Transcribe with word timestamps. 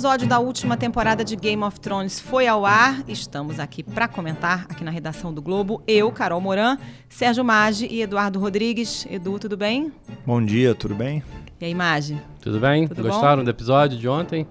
episódio 0.00 0.26
da 0.26 0.38
última 0.38 0.78
temporada 0.78 1.22
de 1.22 1.36
Game 1.36 1.62
of 1.62 1.78
Thrones 1.78 2.18
foi 2.18 2.48
ao 2.48 2.64
ar. 2.64 3.04
Estamos 3.06 3.60
aqui 3.60 3.82
para 3.82 4.08
comentar, 4.08 4.64
aqui 4.66 4.82
na 4.82 4.90
redação 4.90 5.30
do 5.30 5.42
Globo. 5.42 5.82
Eu, 5.86 6.10
Carol 6.10 6.40
Moran, 6.40 6.78
Sérgio 7.06 7.44
Maggi 7.44 7.86
e 7.86 8.00
Eduardo 8.00 8.40
Rodrigues. 8.40 9.06
Edu, 9.10 9.38
tudo 9.38 9.58
bem? 9.58 9.92
Bom 10.24 10.42
dia, 10.42 10.74
tudo 10.74 10.94
bem? 10.94 11.22
E 11.60 11.66
aí, 11.66 11.74
Maggi? 11.74 12.18
Tudo 12.40 12.58
bem? 12.58 12.88
Tudo 12.88 13.02
Gostaram 13.02 13.40
bom? 13.40 13.44
do 13.44 13.50
episódio 13.50 13.98
de 13.98 14.08
ontem? 14.08 14.46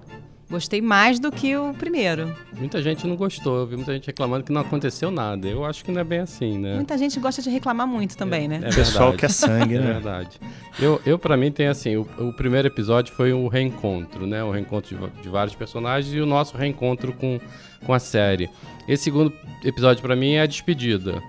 Gostei 0.50 0.80
mais 0.80 1.20
do 1.20 1.30
que 1.30 1.56
o 1.56 1.72
primeiro. 1.74 2.36
Muita 2.58 2.82
gente 2.82 3.06
não 3.06 3.14
gostou, 3.14 3.58
eu 3.60 3.66
vi 3.68 3.76
muita 3.76 3.92
gente 3.92 4.08
reclamando 4.08 4.42
que 4.42 4.50
não 4.52 4.62
aconteceu 4.62 5.08
nada. 5.08 5.46
Eu 5.46 5.64
acho 5.64 5.84
que 5.84 5.92
não 5.92 6.00
é 6.00 6.04
bem 6.04 6.18
assim, 6.18 6.58
né? 6.58 6.74
Muita 6.74 6.98
gente 6.98 7.20
gosta 7.20 7.40
de 7.40 7.48
reclamar 7.48 7.86
muito 7.86 8.16
também, 8.16 8.48
né? 8.48 8.60
É 8.64 8.68
o 8.70 8.74
pessoal 8.74 9.10
verdade. 9.12 9.16
quer 9.18 9.30
sangue, 9.30 9.74
É 9.78 9.80
né? 9.80 9.92
verdade. 9.92 10.40
Eu, 10.80 11.00
eu 11.06 11.16
para 11.18 11.36
mim, 11.36 11.52
tem 11.52 11.68
assim: 11.68 11.94
o, 11.96 12.06
o 12.18 12.32
primeiro 12.32 12.66
episódio 12.66 13.14
foi 13.14 13.32
um 13.32 13.46
reencontro, 13.46 14.26
né? 14.26 14.42
Um 14.42 14.50
reencontro 14.50 14.96
de, 14.96 15.22
de 15.22 15.28
vários 15.28 15.54
personagens 15.54 16.12
e 16.12 16.20
o 16.20 16.26
nosso 16.26 16.56
reencontro 16.56 17.12
com, 17.12 17.40
com 17.86 17.92
a 17.94 18.00
série. 18.00 18.50
Esse 18.88 19.04
segundo 19.04 19.32
episódio, 19.64 20.02
para 20.02 20.16
mim, 20.16 20.32
é 20.32 20.40
a 20.42 20.46
despedida. 20.46 21.22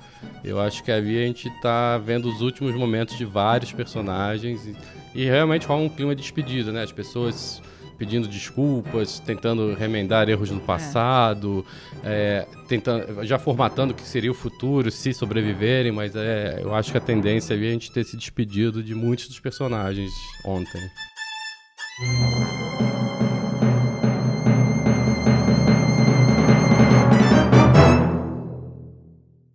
Eu 0.43 0.59
acho 0.59 0.83
que 0.83 0.91
ali 0.91 1.21
a 1.23 1.27
gente 1.27 1.47
tá 1.61 1.99
vendo 1.99 2.27
os 2.27 2.41
últimos 2.41 2.73
momentos 2.73 3.15
de 3.15 3.25
vários 3.25 3.71
personagens 3.71 4.65
e, 4.65 4.75
e 5.13 5.25
realmente 5.25 5.67
rola 5.67 5.83
um 5.83 5.89
clima 5.89 6.15
de 6.15 6.23
despedida, 6.23 6.71
né? 6.71 6.81
As 6.81 6.91
pessoas 6.91 7.61
pedindo 8.01 8.27
desculpas, 8.27 9.19
tentando 9.19 9.75
remendar 9.75 10.27
erros 10.27 10.49
do 10.49 10.59
passado, 10.59 11.63
é, 12.03 12.47
tentando, 12.67 13.23
já 13.23 13.37
formatando 13.37 13.93
o 13.93 13.95
que 13.95 14.01
seria 14.01 14.31
o 14.31 14.33
futuro, 14.33 14.89
se 14.89 15.13
sobreviverem, 15.13 15.91
mas 15.91 16.15
é, 16.15 16.61
eu 16.63 16.73
acho 16.73 16.91
que 16.91 16.97
a 16.97 17.01
tendência 17.01 17.53
é 17.53 17.57
a 17.57 17.59
gente 17.59 17.91
ter 17.91 18.03
se 18.03 18.17
despedido 18.17 18.81
de 18.81 18.95
muitos 18.95 19.27
dos 19.27 19.39
personagens 19.39 20.09
ontem. 20.43 20.81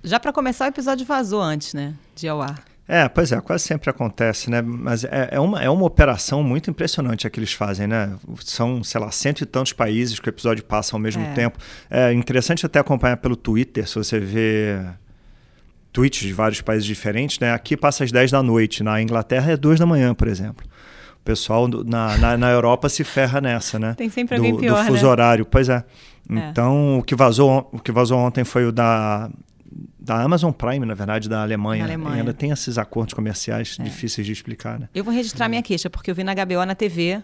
Já 0.05 0.21
para 0.21 0.33
começar, 0.33 0.67
o 0.67 0.69
episódio 0.69 1.05
vazou 1.05 1.43
antes, 1.43 1.75
né? 1.75 1.95
De 2.15 2.29
ao 2.29 2.41
ar. 2.41 2.65
É, 2.89 3.09
pois 3.09 3.33
é, 3.33 3.41
quase 3.41 3.65
sempre 3.65 3.91
acontece, 3.91 4.49
né? 4.49 4.63
Mas 4.63 5.03
é, 5.05 5.31
é 5.33 5.41
uma, 5.41 5.61
é 5.63 5.69
uma 5.69 5.85
operação 5.85 6.41
muito 6.43 6.71
impressionante 6.71 7.27
a 7.27 7.31
que 7.31 7.41
eles 7.41 7.53
fazem, 7.53 7.87
né? 7.89 8.13
São, 8.45 8.85
sei 8.85 9.01
lá, 9.01 9.11
cento 9.11 9.41
e 9.41 9.47
tantos 9.47 9.73
países 9.73 10.21
que 10.21 10.29
o 10.29 10.31
episódio 10.31 10.63
passa 10.63 10.95
ao 10.95 11.01
mesmo 11.01 11.25
É. 11.25 11.33
tempo. 11.33 11.59
É 11.91 12.13
interessante 12.13 12.65
até 12.65 12.79
acompanhar 12.79 13.17
pelo 13.17 13.35
Twitter, 13.35 13.89
se 13.89 13.97
você 13.97 14.21
vê 14.21 14.81
tweets 15.93 16.21
de 16.27 16.33
vários 16.33 16.61
países 16.61 16.85
diferentes, 16.87 17.39
né? 17.41 17.53
Aqui 17.53 17.77
passa 17.77 18.05
às 18.05 18.13
10 18.13 18.31
da 18.31 18.43
noite, 18.43 18.83
na 18.83 19.01
Inglaterra 19.03 19.53
é 19.53 19.57
2 19.57 19.81
da 19.81 19.87
manhã, 19.87 20.15
por 20.15 20.29
exemplo. 20.29 20.65
O 21.21 21.25
pessoal 21.25 21.67
do- 21.67 21.83
na, 21.85 22.17
na, 22.19 22.37
na 22.37 22.51
Europa 22.51 22.89
se 22.89 23.03
ferra 23.03 23.41
nessa, 23.41 23.79
né? 23.81 23.95
Tem 23.95 24.09
sempre 24.09 24.37
do, 24.37 24.45
alguém 24.45 24.57
pior, 24.61 24.81
do 24.85 24.87
fuso 24.87 25.05
né? 25.07 25.11
horário, 25.11 25.45
pois 25.45 25.69
é. 25.69 25.83
Então, 26.29 26.99
o 26.99 27.03
que 27.03 27.15
vazou, 27.17 27.69
o 27.73 27.79
que 27.81 27.91
vazou 27.91 28.19
ontem 28.19 28.45
foi 28.45 28.65
o 28.67 28.71
da 28.73 29.31
da 29.99 30.23
Amazon 30.23 30.53
Prime, 30.53 30.85
na 30.87 30.95
verdade, 30.95 31.29
da 31.29 31.43
Alemanha. 31.43 31.85
Da 31.85 31.89
Alemanha. 31.93 32.17
E 32.17 32.19
ainda 32.21 32.33
tem 32.33 32.51
esses 32.51 32.79
acordos 32.79 33.13
comerciais 33.15 33.77
É. 33.79 33.83
difíceis 33.83 34.27
de 34.27 34.33
explicar, 34.33 34.79
né? 34.79 34.89
Eu 34.95 35.03
vou 35.03 35.13
registrar 35.13 35.49
minha 35.49 35.63
queixa, 35.63 35.91
porque 35.91 36.11
eu 36.11 36.15
vi 36.15 36.23
na 36.25 36.33
HBO 36.35 36.65
na 36.65 36.75
TV. 36.75 37.23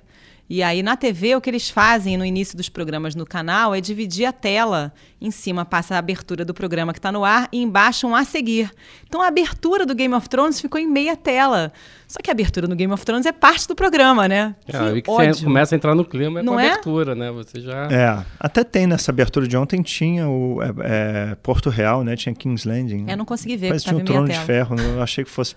E 0.52 0.62
aí, 0.62 0.82
na 0.82 0.98
TV, 0.98 1.34
o 1.34 1.40
que 1.40 1.48
eles 1.48 1.70
fazem 1.70 2.18
no 2.18 2.26
início 2.26 2.58
dos 2.58 2.68
programas 2.68 3.14
no 3.14 3.24
canal 3.24 3.74
é 3.74 3.80
dividir 3.80 4.26
a 4.26 4.32
tela. 4.32 4.92
Em 5.18 5.30
cima 5.30 5.64
passa 5.64 5.94
a 5.94 5.98
abertura 5.98 6.44
do 6.44 6.52
programa 6.52 6.92
que 6.92 6.98
está 6.98 7.10
no 7.10 7.24
ar 7.24 7.48
e 7.50 7.62
embaixo 7.62 8.06
um 8.06 8.14
a 8.14 8.22
seguir. 8.22 8.70
Então, 9.08 9.22
a 9.22 9.28
abertura 9.28 9.86
do 9.86 9.94
Game 9.94 10.12
of 10.12 10.28
Thrones 10.28 10.60
ficou 10.60 10.78
em 10.78 10.86
meia 10.86 11.16
tela. 11.16 11.72
Só 12.06 12.18
que 12.22 12.28
a 12.28 12.32
abertura 12.32 12.66
do 12.66 12.76
Game 12.76 12.92
of 12.92 13.02
Thrones 13.02 13.24
é 13.24 13.32
parte 13.32 13.66
do 13.66 13.74
programa, 13.74 14.28
né? 14.28 14.54
É, 14.68 14.92
que 14.92 15.00
que 15.00 15.10
você 15.10 15.42
começa 15.42 15.74
a 15.74 15.76
entrar 15.76 15.94
no 15.94 16.04
clima 16.04 16.40
é 16.40 16.42
Não 16.42 16.52
com 16.52 16.58
a 16.58 16.62
é? 16.62 16.70
abertura, 16.72 17.14
né? 17.14 17.30
Você 17.30 17.58
já. 17.58 17.88
É, 17.90 18.22
até 18.38 18.62
tem 18.62 18.86
nessa 18.86 19.10
abertura 19.10 19.48
de 19.48 19.56
ontem, 19.56 19.80
tinha 19.80 20.28
o 20.28 20.62
é, 20.62 20.74
é, 21.30 21.34
Porto 21.36 21.70
Real, 21.70 22.04
né? 22.04 22.14
Tinha 22.14 22.34
King's 22.34 22.66
Landing. 22.66 23.06
Eu 23.08 23.16
não 23.16 23.24
consegui 23.24 23.56
ver, 23.56 23.70
Mas 23.70 23.84
tinha 23.84 23.94
meia 23.94 24.04
Trono 24.04 24.28
de. 24.28 24.38
Ferro. 24.40 24.76
Eu 24.78 25.02
achei 25.02 25.24
que 25.24 25.30
fosse, 25.30 25.56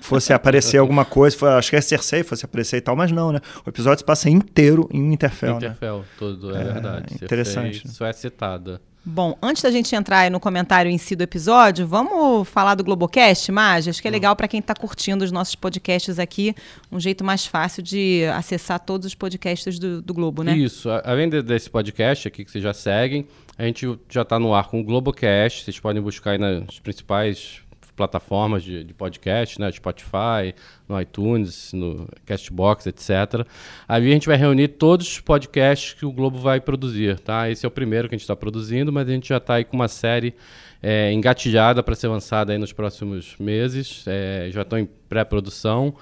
fosse 0.00 0.32
aparecer 0.32 0.78
alguma 0.78 1.04
coisa. 1.04 1.36
Foi, 1.36 1.48
acho 1.50 1.70
que 1.70 1.76
a 1.76 1.82
Cersei 1.82 2.22
fosse 2.22 2.44
aparecer 2.44 2.76
e 2.76 2.80
tal, 2.80 2.94
mas 2.96 3.10
não, 3.12 3.32
né? 3.32 3.40
O 3.64 3.68
episódio 3.68 3.98
se 3.98 4.04
passa 4.04 4.28
inteiro 4.30 4.88
em 4.92 5.10
Winterfell, 5.10 5.52
né? 5.52 5.56
Interfell 5.66 6.04
todo, 6.18 6.54
é, 6.56 6.60
É, 6.60 6.64
verdade. 6.64 7.14
Interessante, 7.14 7.80
fez- 7.80 7.94
Só 7.94 8.06
é 8.06 8.12
citada. 8.12 8.80
Bom, 9.08 9.38
antes 9.40 9.62
da 9.62 9.70
gente 9.70 9.94
entrar 9.94 10.18
aí 10.18 10.30
no 10.30 10.40
comentário 10.40 10.90
em 10.90 10.98
si 10.98 11.14
do 11.14 11.22
episódio, 11.22 11.86
vamos 11.86 12.48
falar 12.48 12.74
do 12.74 12.82
Globocast, 12.82 13.52
Magi? 13.52 13.88
Acho 13.88 14.02
que 14.02 14.08
é 14.08 14.10
legal 14.10 14.34
para 14.34 14.48
quem 14.48 14.58
está 14.58 14.74
curtindo 14.74 15.24
os 15.24 15.30
nossos 15.30 15.54
podcasts 15.54 16.18
aqui, 16.18 16.52
um 16.90 16.98
jeito 16.98 17.22
mais 17.22 17.46
fácil 17.46 17.84
de 17.84 18.24
acessar 18.34 18.80
todos 18.80 19.06
os 19.06 19.14
podcasts 19.14 19.78
do, 19.78 20.02
do 20.02 20.12
Globo, 20.12 20.42
né? 20.42 20.56
Isso, 20.56 20.90
a- 20.90 21.02
além 21.04 21.28
de- 21.28 21.40
desse 21.40 21.70
podcast 21.70 22.26
aqui 22.26 22.44
que 22.44 22.50
vocês 22.50 22.64
já 22.64 22.74
seguem, 22.74 23.28
a 23.56 23.62
gente 23.64 23.96
já 24.10 24.22
está 24.22 24.40
no 24.40 24.52
ar 24.52 24.66
com 24.66 24.80
o 24.80 24.84
Globocast. 24.84 25.62
Vocês 25.62 25.78
podem 25.78 26.02
buscar 26.02 26.32
aí 26.32 26.38
nas 26.38 26.80
principais 26.80 27.60
plataformas 27.96 28.62
de, 28.62 28.84
de 28.84 28.94
podcast, 28.94 29.58
né? 29.60 29.72
Spotify, 29.72 30.54
no 30.88 31.00
iTunes, 31.00 31.72
no 31.72 32.06
Castbox, 32.24 32.86
etc. 32.86 33.46
Ali 33.88 34.10
a 34.10 34.12
gente 34.12 34.26
vai 34.28 34.36
reunir 34.36 34.68
todos 34.68 35.08
os 35.08 35.20
podcasts 35.20 35.94
que 35.94 36.04
o 36.04 36.12
Globo 36.12 36.38
vai 36.38 36.60
produzir, 36.60 37.18
tá? 37.18 37.50
Esse 37.50 37.64
é 37.64 37.68
o 37.68 37.72
primeiro 37.72 38.08
que 38.08 38.14
a 38.14 38.18
gente 38.18 38.24
está 38.24 38.36
produzindo, 38.36 38.92
mas 38.92 39.08
a 39.08 39.12
gente 39.12 39.28
já 39.28 39.38
está 39.38 39.54
aí 39.54 39.64
com 39.64 39.76
uma 39.76 39.88
série 39.88 40.34
é, 40.82 41.10
engatilhada 41.12 41.82
para 41.82 41.94
ser 41.94 42.08
lançada 42.08 42.52
aí 42.52 42.58
nos 42.58 42.72
próximos 42.72 43.34
meses. 43.38 44.04
É, 44.06 44.48
já 44.52 44.62
estão 44.62 44.78
em 44.78 44.88
pré-produção. 45.08 45.94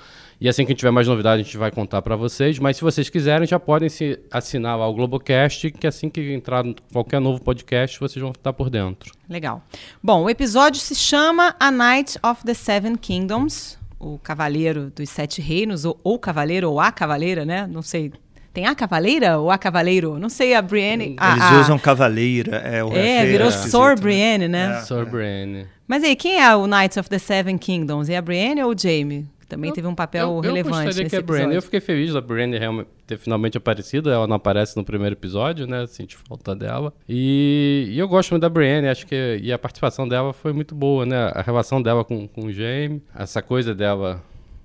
E 0.45 0.49
assim 0.49 0.67
que 0.67 0.73
a 0.73 0.77
tiver 0.77 0.91
mais 0.91 1.09
novidade, 1.09 1.41
a 1.41 1.43
gente 1.43 1.57
vai 1.57 1.71
contar 1.71 2.03
para 2.03 2.17
vocês. 2.17 2.59
Mas 2.59 2.77
se 2.77 2.83
vocês 2.83 3.09
quiserem, 3.09 3.47
já 3.49 3.59
podem 3.59 3.89
se 3.89 4.21
assinar 4.31 4.79
lá 4.79 4.87
o 4.87 4.93
Globocast, 4.93 5.71
que 5.71 5.87
assim 5.87 6.11
que 6.11 6.35
entrar 6.35 6.63
qualquer 6.93 7.19
novo 7.19 7.41
podcast, 7.43 7.99
vocês 7.99 8.21
vão 8.21 8.31
estar 8.31 8.53
por 8.53 8.69
dentro. 8.69 9.11
Legal. 9.27 9.63
Bom, 10.03 10.25
o 10.25 10.29
episódio 10.29 10.79
se 10.83 10.95
chama 10.95 11.57
A 11.59 11.71
Night 11.71 12.19
of 12.23 12.45
the 12.45 12.53
Seven 12.53 12.95
Kingdoms, 12.97 13.79
o 13.99 14.19
Cavaleiro 14.19 14.93
dos 14.95 15.09
Sete 15.09 15.41
Reinos, 15.41 15.87
ou 15.87 15.99
o 16.05 16.19
Cavaleiro, 16.19 16.71
ou 16.71 16.79
a 16.79 16.93
Cavaleira, 16.93 17.47
né? 17.47 17.67
Não 17.67 17.81
sei. 17.81 18.13
Tem 18.53 18.67
a 18.67 18.75
Cavaleira 18.75 19.39
ou 19.39 19.51
a 19.51 19.57
Cavaleiro? 19.57 20.19
Não 20.19 20.29
sei, 20.29 20.55
a 20.55 20.61
Brienne. 20.61 21.17
a- 21.19 21.33
Eles 21.33 21.43
a- 21.43 21.61
usam 21.63 21.79
cavaleira. 21.79 22.59
É, 22.59 22.85
o 22.85 22.93
É, 22.93 23.25
virou 23.25 23.49
esquisito, 23.49 23.71
Sor? 23.71 23.99
Brienne, 23.99 24.47
né? 24.47 24.77
É. 24.77 24.83
Sir 24.83 25.07
Brienne. 25.07 25.67
Mas 25.89 26.05
aí, 26.05 26.15
quem 26.15 26.39
é 26.41 26.55
o 26.55 26.67
Knights 26.67 26.97
of 26.99 27.09
the 27.09 27.19
Seven 27.19 27.57
Kingdoms? 27.59 28.09
É 28.11 28.17
a 28.19 28.23
Brienne 28.23 28.63
ou 28.63 28.73
o 28.73 28.79
Jaime? 28.79 29.27
Também 29.49 29.71
Eu- 29.71 29.75
teve 29.75 29.87
um 29.87 29.95
papel 29.95 30.29
eu, 30.29 30.41
relevante 30.41 30.79
eu 30.79 30.85
nesse 30.85 31.05
que 31.05 31.17
a 31.17 31.19
episódio. 31.19 31.57
Eu 31.57 31.63
fiquei 31.63 31.81
feliz 31.81 32.13
da 32.13 32.21
realmente 32.59 32.89
ter 33.07 33.19
finalmente 33.19 33.57
aparecido. 33.59 34.11
Ela 34.11 34.27
não 34.27 34.37
aparece 34.37 34.77
no 34.77 34.85
primeiro 34.85 35.15
episódio, 35.15 35.67
né? 35.67 35.87
Senti 35.87 36.17
falta 36.17 36.55
dela. 36.55 36.93
E, 37.09 37.87
e 37.91 37.99
eu 37.99 38.09
gosto 38.09 38.31
muito 38.31 38.43
da 38.43 38.49
Brienne. 38.49 38.89
Acho 38.89 39.07
que 39.07 39.39
e 39.43 39.53
a 39.53 39.59
participação 39.59 40.09
dela 40.09 40.33
foi 40.33 40.53
muito 40.53 40.75
boa, 40.75 41.05
né? 41.05 41.31
A 41.35 41.43
relação 41.43 41.81
dela 41.83 42.05
com, 42.05 42.27
com 42.27 42.47
o 42.47 42.53
Jaime. 42.53 43.03
Essa 43.15 43.43
coisa 43.43 43.75
dela 43.75 44.23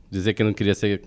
dizer 0.09 0.34
que 0.34 0.44
não 0.44 0.53
queria 0.53 0.73
ser 0.73 1.01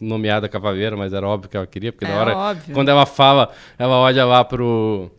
nomeada 0.00 0.48
cavaleira, 0.48 0.96
mas 0.96 1.12
era 1.12 1.26
óbvio 1.26 1.48
que 1.50 1.56
ela 1.56 1.66
queria. 1.66 1.92
Porque 1.92 2.04
É 2.04 2.08
na 2.08 2.20
hora, 2.20 2.36
óbvio. 2.36 2.74
quando 2.74 2.88
ela 2.88 3.06
fala, 3.06 3.50
ela 3.78 3.96
olha 3.98 4.24
lá 4.24 4.44
pro, 4.44 5.10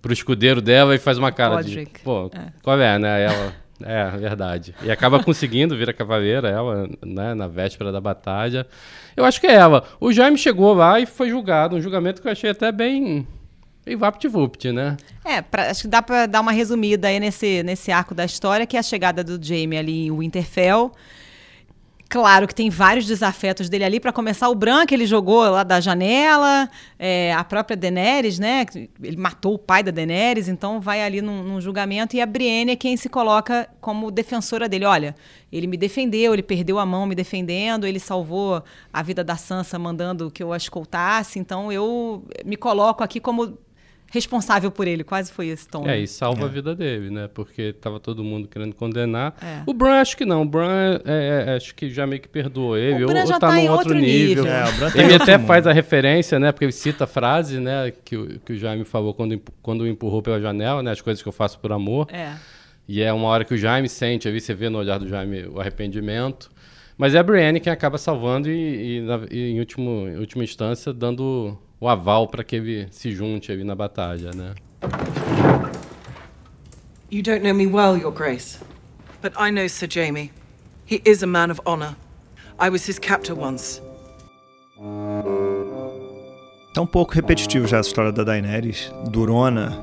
pro 0.00 0.12
escudeiro 0.12 0.60
dela 0.60 0.94
e 0.94 0.98
faz 0.98 1.18
uma 1.18 1.32
cara 1.32 1.56
Podrick. 1.56 1.92
de... 1.98 2.00
Pô, 2.00 2.30
qual 2.62 2.80
é, 2.80 2.98
né? 2.98 3.24
Ela... 3.24 3.54
É, 3.82 4.10
verdade. 4.16 4.74
E 4.82 4.90
acaba 4.90 5.20
conseguindo 5.24 5.76
vir 5.76 5.88
a 5.88 5.92
cavaleira, 5.92 6.48
ela, 6.48 6.88
né, 7.04 7.34
na 7.34 7.46
véspera 7.46 7.90
da 7.90 8.00
batalha. 8.00 8.66
Eu 9.16 9.24
acho 9.24 9.40
que 9.40 9.46
é 9.46 9.54
ela. 9.54 9.84
O 10.00 10.12
Jaime 10.12 10.36
chegou 10.38 10.72
lá 10.74 11.00
e 11.00 11.06
foi 11.06 11.28
julgado, 11.30 11.76
um 11.76 11.80
julgamento 11.80 12.20
que 12.22 12.28
eu 12.28 12.32
achei 12.32 12.50
até 12.50 12.70
bem. 12.72 13.26
bem 13.84 13.96
vapt-vupt, 13.96 14.70
né? 14.72 14.96
É, 15.24 15.40
pra- 15.42 15.70
acho 15.70 15.82
que 15.82 15.88
dá 15.88 16.00
pra 16.02 16.26
dar 16.26 16.40
uma 16.40 16.52
resumida 16.52 17.08
aí 17.08 17.18
nesse, 17.20 17.62
nesse 17.62 17.90
arco 17.90 18.14
da 18.14 18.24
história, 18.24 18.66
que 18.66 18.76
é 18.76 18.80
a 18.80 18.82
chegada 18.82 19.22
do 19.24 19.42
Jaime 19.42 19.76
ali 19.76 20.06
em 20.06 20.10
Winterfell. 20.10 20.92
Claro 22.10 22.48
que 22.48 22.54
tem 22.56 22.68
vários 22.68 23.06
desafetos 23.06 23.68
dele 23.68 23.84
ali. 23.84 24.00
Para 24.00 24.12
começar, 24.12 24.48
o 24.48 24.54
Bran 24.56 24.84
que 24.84 24.92
ele 24.92 25.06
jogou 25.06 25.48
lá 25.48 25.62
da 25.62 25.80
janela, 25.80 26.68
é, 26.98 27.32
a 27.32 27.44
própria 27.44 27.76
Daenerys, 27.76 28.36
né? 28.36 28.66
Ele 29.00 29.16
matou 29.16 29.54
o 29.54 29.58
pai 29.58 29.84
da 29.84 29.92
Daenerys, 29.92 30.48
então 30.48 30.80
vai 30.80 31.04
ali 31.04 31.22
num, 31.22 31.44
num 31.44 31.60
julgamento. 31.60 32.16
E 32.16 32.20
a 32.20 32.26
Brienne 32.26 32.72
é 32.72 32.76
quem 32.76 32.96
se 32.96 33.08
coloca 33.08 33.70
como 33.80 34.10
defensora 34.10 34.68
dele. 34.68 34.86
Olha, 34.86 35.14
ele 35.52 35.68
me 35.68 35.76
defendeu, 35.76 36.34
ele 36.34 36.42
perdeu 36.42 36.80
a 36.80 36.84
mão 36.84 37.06
me 37.06 37.14
defendendo, 37.14 37.86
ele 37.86 38.00
salvou 38.00 38.60
a 38.92 39.02
vida 39.04 39.22
da 39.22 39.36
Sansa 39.36 39.78
mandando 39.78 40.32
que 40.32 40.42
eu 40.42 40.52
a 40.52 40.56
escoltasse. 40.56 41.38
Então 41.38 41.70
eu 41.70 42.24
me 42.44 42.56
coloco 42.56 43.04
aqui 43.04 43.20
como 43.20 43.56
responsável 44.10 44.70
por 44.70 44.86
ele. 44.86 45.02
Quase 45.02 45.32
foi 45.32 45.46
esse 45.48 45.66
tom. 45.66 45.84
É, 45.84 45.86
né? 45.92 46.00
e 46.00 46.06
salva 46.08 46.44
a 46.44 46.48
vida 46.48 46.74
dele, 46.74 47.08
né? 47.10 47.28
Porque 47.32 47.72
tava 47.72 47.98
todo 47.98 48.22
mundo 48.22 48.46
querendo 48.48 48.74
condenar. 48.74 49.34
É. 49.40 49.62
O 49.64 49.72
Bran 49.72 50.00
acho 50.00 50.16
que 50.16 50.24
não. 50.26 50.42
O 50.42 50.44
Bran 50.44 51.00
é, 51.06 51.44
é, 51.48 51.56
acho 51.56 51.74
que 51.74 51.88
já 51.88 52.06
meio 52.06 52.20
que 52.20 52.28
perdoou 52.28 52.76
ele. 52.76 53.04
O 53.04 53.06
Bran 53.06 53.20
ou, 53.20 53.26
já 53.26 53.34
ou 53.34 53.40
tá 53.40 53.48
tá 53.48 53.54
num 53.54 53.60
em 53.60 53.68
outro, 53.70 53.76
outro 53.94 53.94
nível. 53.94 54.44
nível. 54.44 54.46
É, 54.52 54.68
o 54.68 54.72
Bran 54.76 54.90
tá 54.90 54.98
Ele 55.02 55.14
até 55.14 55.38
mundo. 55.38 55.46
faz 55.46 55.66
a 55.66 55.72
referência, 55.72 56.38
né? 56.38 56.52
Porque 56.52 56.64
ele 56.66 56.72
cita 56.72 57.04
a 57.04 57.06
frase, 57.06 57.58
né? 57.60 57.92
Que, 58.04 58.16
o- 58.16 58.40
que 58.40 58.52
o 58.52 58.56
Jaime 58.58 58.84
falou 58.84 59.14
quando, 59.14 59.40
quando 59.62 59.82
o 59.82 59.86
empurrou 59.86 60.20
pela 60.20 60.40
janela, 60.40 60.82
né? 60.82 60.90
As 60.90 61.00
coisas 61.00 61.22
que 61.22 61.28
eu 61.28 61.32
faço 61.32 61.58
por 61.60 61.70
amor. 61.72 62.08
É. 62.12 62.34
E 62.88 63.00
é 63.02 63.12
uma 63.12 63.28
hora 63.28 63.44
que 63.44 63.54
o 63.54 63.56
Jaime 63.56 63.88
sente, 63.88 64.26
ali 64.26 64.40
você 64.40 64.52
vê 64.52 64.68
no 64.68 64.76
olhar 64.78 64.98
do 64.98 65.08
Jaime 65.08 65.46
o 65.46 65.60
arrependimento. 65.60 66.50
Mas 67.00 67.14
é 67.14 67.18
a 67.18 67.22
Brienne 67.22 67.60
quem 67.60 67.72
acaba 67.72 67.96
salvando 67.96 68.50
e, 68.50 68.98
e, 68.98 69.00
na- 69.00 69.26
e 69.30 69.52
em, 69.52 69.58
último, 69.58 70.06
em 70.06 70.18
última 70.18 70.44
instância, 70.44 70.92
dando 70.92 71.56
o 71.80 71.88
aval 71.88 72.28
para 72.28 72.44
que 72.44 72.56
ele 72.56 72.88
se 72.90 73.10
junte 73.10 73.50
ali 73.50 73.64
na 73.64 73.74
batalha, 73.74 74.32
né? 74.34 74.52
You 77.10 77.22
don't 77.22 77.42
know 77.42 77.54
me 77.54 77.66
well, 77.66 77.96
Your 77.96 78.12
Grace, 78.12 78.58
but 79.22 79.32
I 79.40 79.50
know 79.50 79.66
Sir 79.66 79.88
Jamie. 79.90 80.30
He 80.84 81.00
is 81.06 81.22
a 81.22 81.26
man 81.26 81.50
of 81.50 81.58
honor. 81.64 81.96
I 82.58 82.68
was 82.68 82.86
his 82.86 82.98
captor 82.98 83.34
once. 83.34 83.80
Tá 86.74 86.82
um 86.82 86.86
pouco 86.86 87.14
repetitivo 87.14 87.66
já 87.66 87.78
a 87.78 87.80
história 87.80 88.12
da 88.12 88.24
Daenerys, 88.24 88.92
durona, 89.10 89.82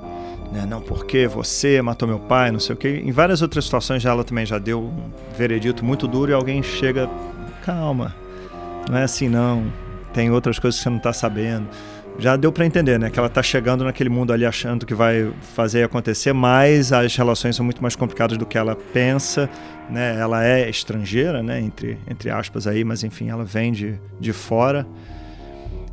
né? 0.52 0.66
Não, 0.66 0.82
porque 0.82 1.28
você 1.28 1.82
matou 1.82 2.08
meu 2.08 2.20
pai, 2.20 2.52
não 2.52 2.60
sei 2.60 2.74
o 2.74 2.78
quê. 2.78 3.02
Em 3.04 3.12
várias 3.12 3.42
outras 3.42 3.66
situações 3.66 4.06
ela 4.06 4.24
também 4.24 4.46
já 4.46 4.58
deu 4.58 4.82
um 4.82 5.12
veredito 5.38 5.84
muito 5.84 6.08
duro 6.08 6.32
e 6.32 6.34
alguém 6.34 6.64
chega, 6.64 7.10
calma, 7.66 8.16
não 8.90 8.98
é 8.98 9.04
assim 9.04 9.28
não, 9.28 9.72
tem 10.14 10.32
outras 10.32 10.58
coisas 10.60 10.80
que 10.80 10.84
você 10.84 10.90
não 10.90 10.98
está 10.98 11.14
sabendo. 11.14 11.68
Já 12.20 12.36
deu 12.36 12.52
para 12.52 12.66
entender, 12.66 12.98
né? 12.98 13.12
Que 13.12 13.20
ela 13.20 13.28
está 13.28 13.44
chegando 13.44 13.84
naquele 13.84 14.10
mundo 14.10 14.34
ali 14.34 14.44
achando 14.44 14.88
que 14.88 14.96
vai 14.96 15.32
fazer 15.56 15.84
acontecer, 15.84 16.34
mas 16.34 16.92
as 16.92 17.16
relações 17.16 17.56
são 17.56 17.64
muito 17.64 17.80
mais 17.80 17.96
complicadas 17.96 18.38
do 18.40 18.46
que 18.46 18.58
ela 18.58 18.76
pensa, 18.76 19.48
né? 19.88 20.20
Ela 20.20 20.44
é 20.44 20.68
estrangeira, 20.68 21.44
né? 21.44 21.62
Entre, 21.62 22.00
entre 22.10 22.32
aspas 22.32 22.66
aí, 22.66 22.84
mas 22.84 23.04
enfim, 23.04 23.30
ela 23.30 23.46
vem 23.46 23.72
de, 23.72 24.00
de 24.20 24.34
fora 24.34 24.88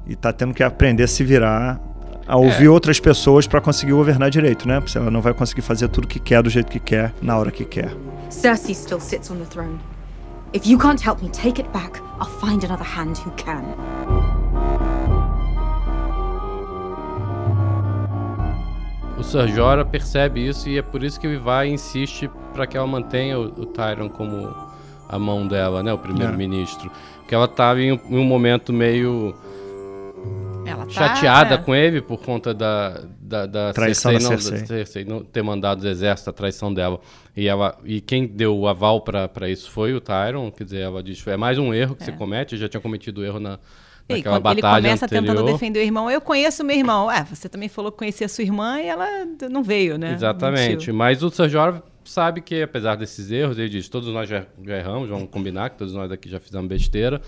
e 0.06 0.14
está 0.14 0.32
tendo 0.32 0.54
que 0.54 0.62
aprender 0.62 1.02
a 1.02 1.08
se 1.08 1.22
virar 1.22 1.78
a 2.26 2.36
ouvir 2.36 2.66
é. 2.66 2.70
outras 2.70 2.98
pessoas 2.98 3.46
para 3.46 3.60
conseguir 3.60 3.92
governar 3.92 4.30
direito, 4.30 4.66
né? 4.66 4.80
Porque 4.80 4.96
ela 4.96 5.10
não 5.10 5.20
vai 5.20 5.34
conseguir 5.34 5.62
fazer 5.62 5.88
tudo 5.88 6.06
que 6.06 6.18
quer 6.18 6.42
do 6.42 6.50
jeito 6.50 6.70
que 6.70 6.80
quer, 6.80 7.12
na 7.20 7.36
hora 7.36 7.50
que 7.50 7.64
quer. 7.64 7.94
Cersei 8.30 8.74
still 8.74 9.00
sits 9.00 9.30
on 9.30 9.36
the 9.36 9.44
throne. 9.44 9.78
If 10.52 10.66
you 10.66 10.78
can't 10.78 11.04
help 11.04 11.22
me 11.22 11.28
take 11.30 11.60
it 11.60 11.68
back, 11.72 12.00
I'll 12.20 12.26
find 12.40 12.64
another 12.64 12.84
hand 12.84 13.18
who 13.18 13.30
can. 13.32 13.64
O 19.18 19.22
Sir 19.22 19.48
Jorah 19.48 19.84
percebe 19.84 20.46
isso 20.46 20.68
e 20.68 20.78
é 20.78 20.82
por 20.82 21.02
isso 21.02 21.18
que 21.18 21.26
ele 21.26 21.38
vai 21.38 21.68
e 21.68 21.72
insiste 21.72 22.30
para 22.52 22.66
que 22.66 22.76
ela 22.76 22.86
mantenha 22.86 23.38
o, 23.38 23.46
o 23.46 23.66
Tyrion 23.66 24.08
como 24.08 24.54
a 25.08 25.18
mão 25.18 25.46
dela, 25.46 25.82
né, 25.82 25.92
o 25.92 25.98
primeiro-ministro. 25.98 26.90
É. 27.24 27.28
Que 27.28 27.34
ela 27.34 27.46
estava 27.46 27.80
em, 27.80 27.92
um 27.92 28.24
momento 28.24 28.72
meio 28.72 29.34
tá, 30.64 30.88
chateada 30.88 31.54
é. 31.54 31.58
com 31.58 31.74
ele 31.74 32.00
por 32.00 32.20
conta 32.20 32.54
da, 32.54 33.02
da, 33.20 33.46
da 33.46 33.72
traição 33.72 34.12
Cersei, 34.12 34.30
não, 34.30 34.38
Cersei. 34.38 34.66
Cersei 34.66 35.04
não 35.04 35.22
ter 35.22 35.42
mandado 35.42 35.82
o 35.82 35.88
exército, 35.88 36.30
a 36.30 36.32
traição 36.32 36.72
dela. 36.72 37.00
E, 37.36 37.46
ela, 37.46 37.78
e 37.84 38.00
quem 38.00 38.26
deu 38.26 38.56
o 38.56 38.68
aval 38.68 39.02
para 39.02 39.48
isso 39.48 39.70
foi 39.70 39.94
o 39.94 40.00
Tyron, 40.00 40.50
quer 40.50 40.64
dizer, 40.64 40.80
ela 40.80 41.02
diz, 41.02 41.26
é 41.26 41.36
mais 41.36 41.58
um 41.58 41.72
erro 41.74 41.94
que 41.94 42.02
é. 42.02 42.06
você 42.06 42.12
comete, 42.12 42.54
eu 42.54 42.60
já 42.60 42.68
tinha 42.68 42.80
cometido 42.80 43.24
erro 43.24 43.40
na, 43.40 43.58
e 44.08 44.22
quando 44.22 44.42
batalha 44.42 44.78
ele 44.78 44.82
começa 44.88 45.06
anterior. 45.06 45.34
tentando 45.34 45.52
defender 45.52 45.80
o 45.80 45.82
irmão, 45.82 46.10
eu 46.10 46.20
conheço 46.20 46.62
meu 46.62 46.76
irmão. 46.76 47.10
É, 47.10 47.24
você 47.24 47.48
também 47.48 47.68
falou 47.68 47.90
que 47.90 47.98
conhecia 47.98 48.28
sua 48.28 48.44
irmã 48.44 48.78
e 48.80 48.86
ela 48.86 49.06
não 49.50 49.62
veio, 49.62 49.96
né? 49.96 50.12
Exatamente. 50.12 50.70
Mentiu. 50.70 50.94
Mas 50.94 51.22
o 51.22 51.30
Sr. 51.30 51.48
Jorah 51.48 51.82
sabe 52.04 52.40
que, 52.40 52.62
apesar 52.62 52.96
desses 52.96 53.30
erros, 53.30 53.58
ele 53.58 53.68
diz, 53.68 53.88
todos 53.88 54.08
nós 54.12 54.28
já, 54.28 54.46
já 54.64 54.78
erramos, 54.78 55.08
vamos 55.08 55.28
combinar 55.30 55.70
que 55.70 55.78
todos 55.78 55.94
nós 55.94 56.10
aqui 56.10 56.28
já 56.28 56.40
fizemos 56.40 56.68
besteira. 56.68 57.20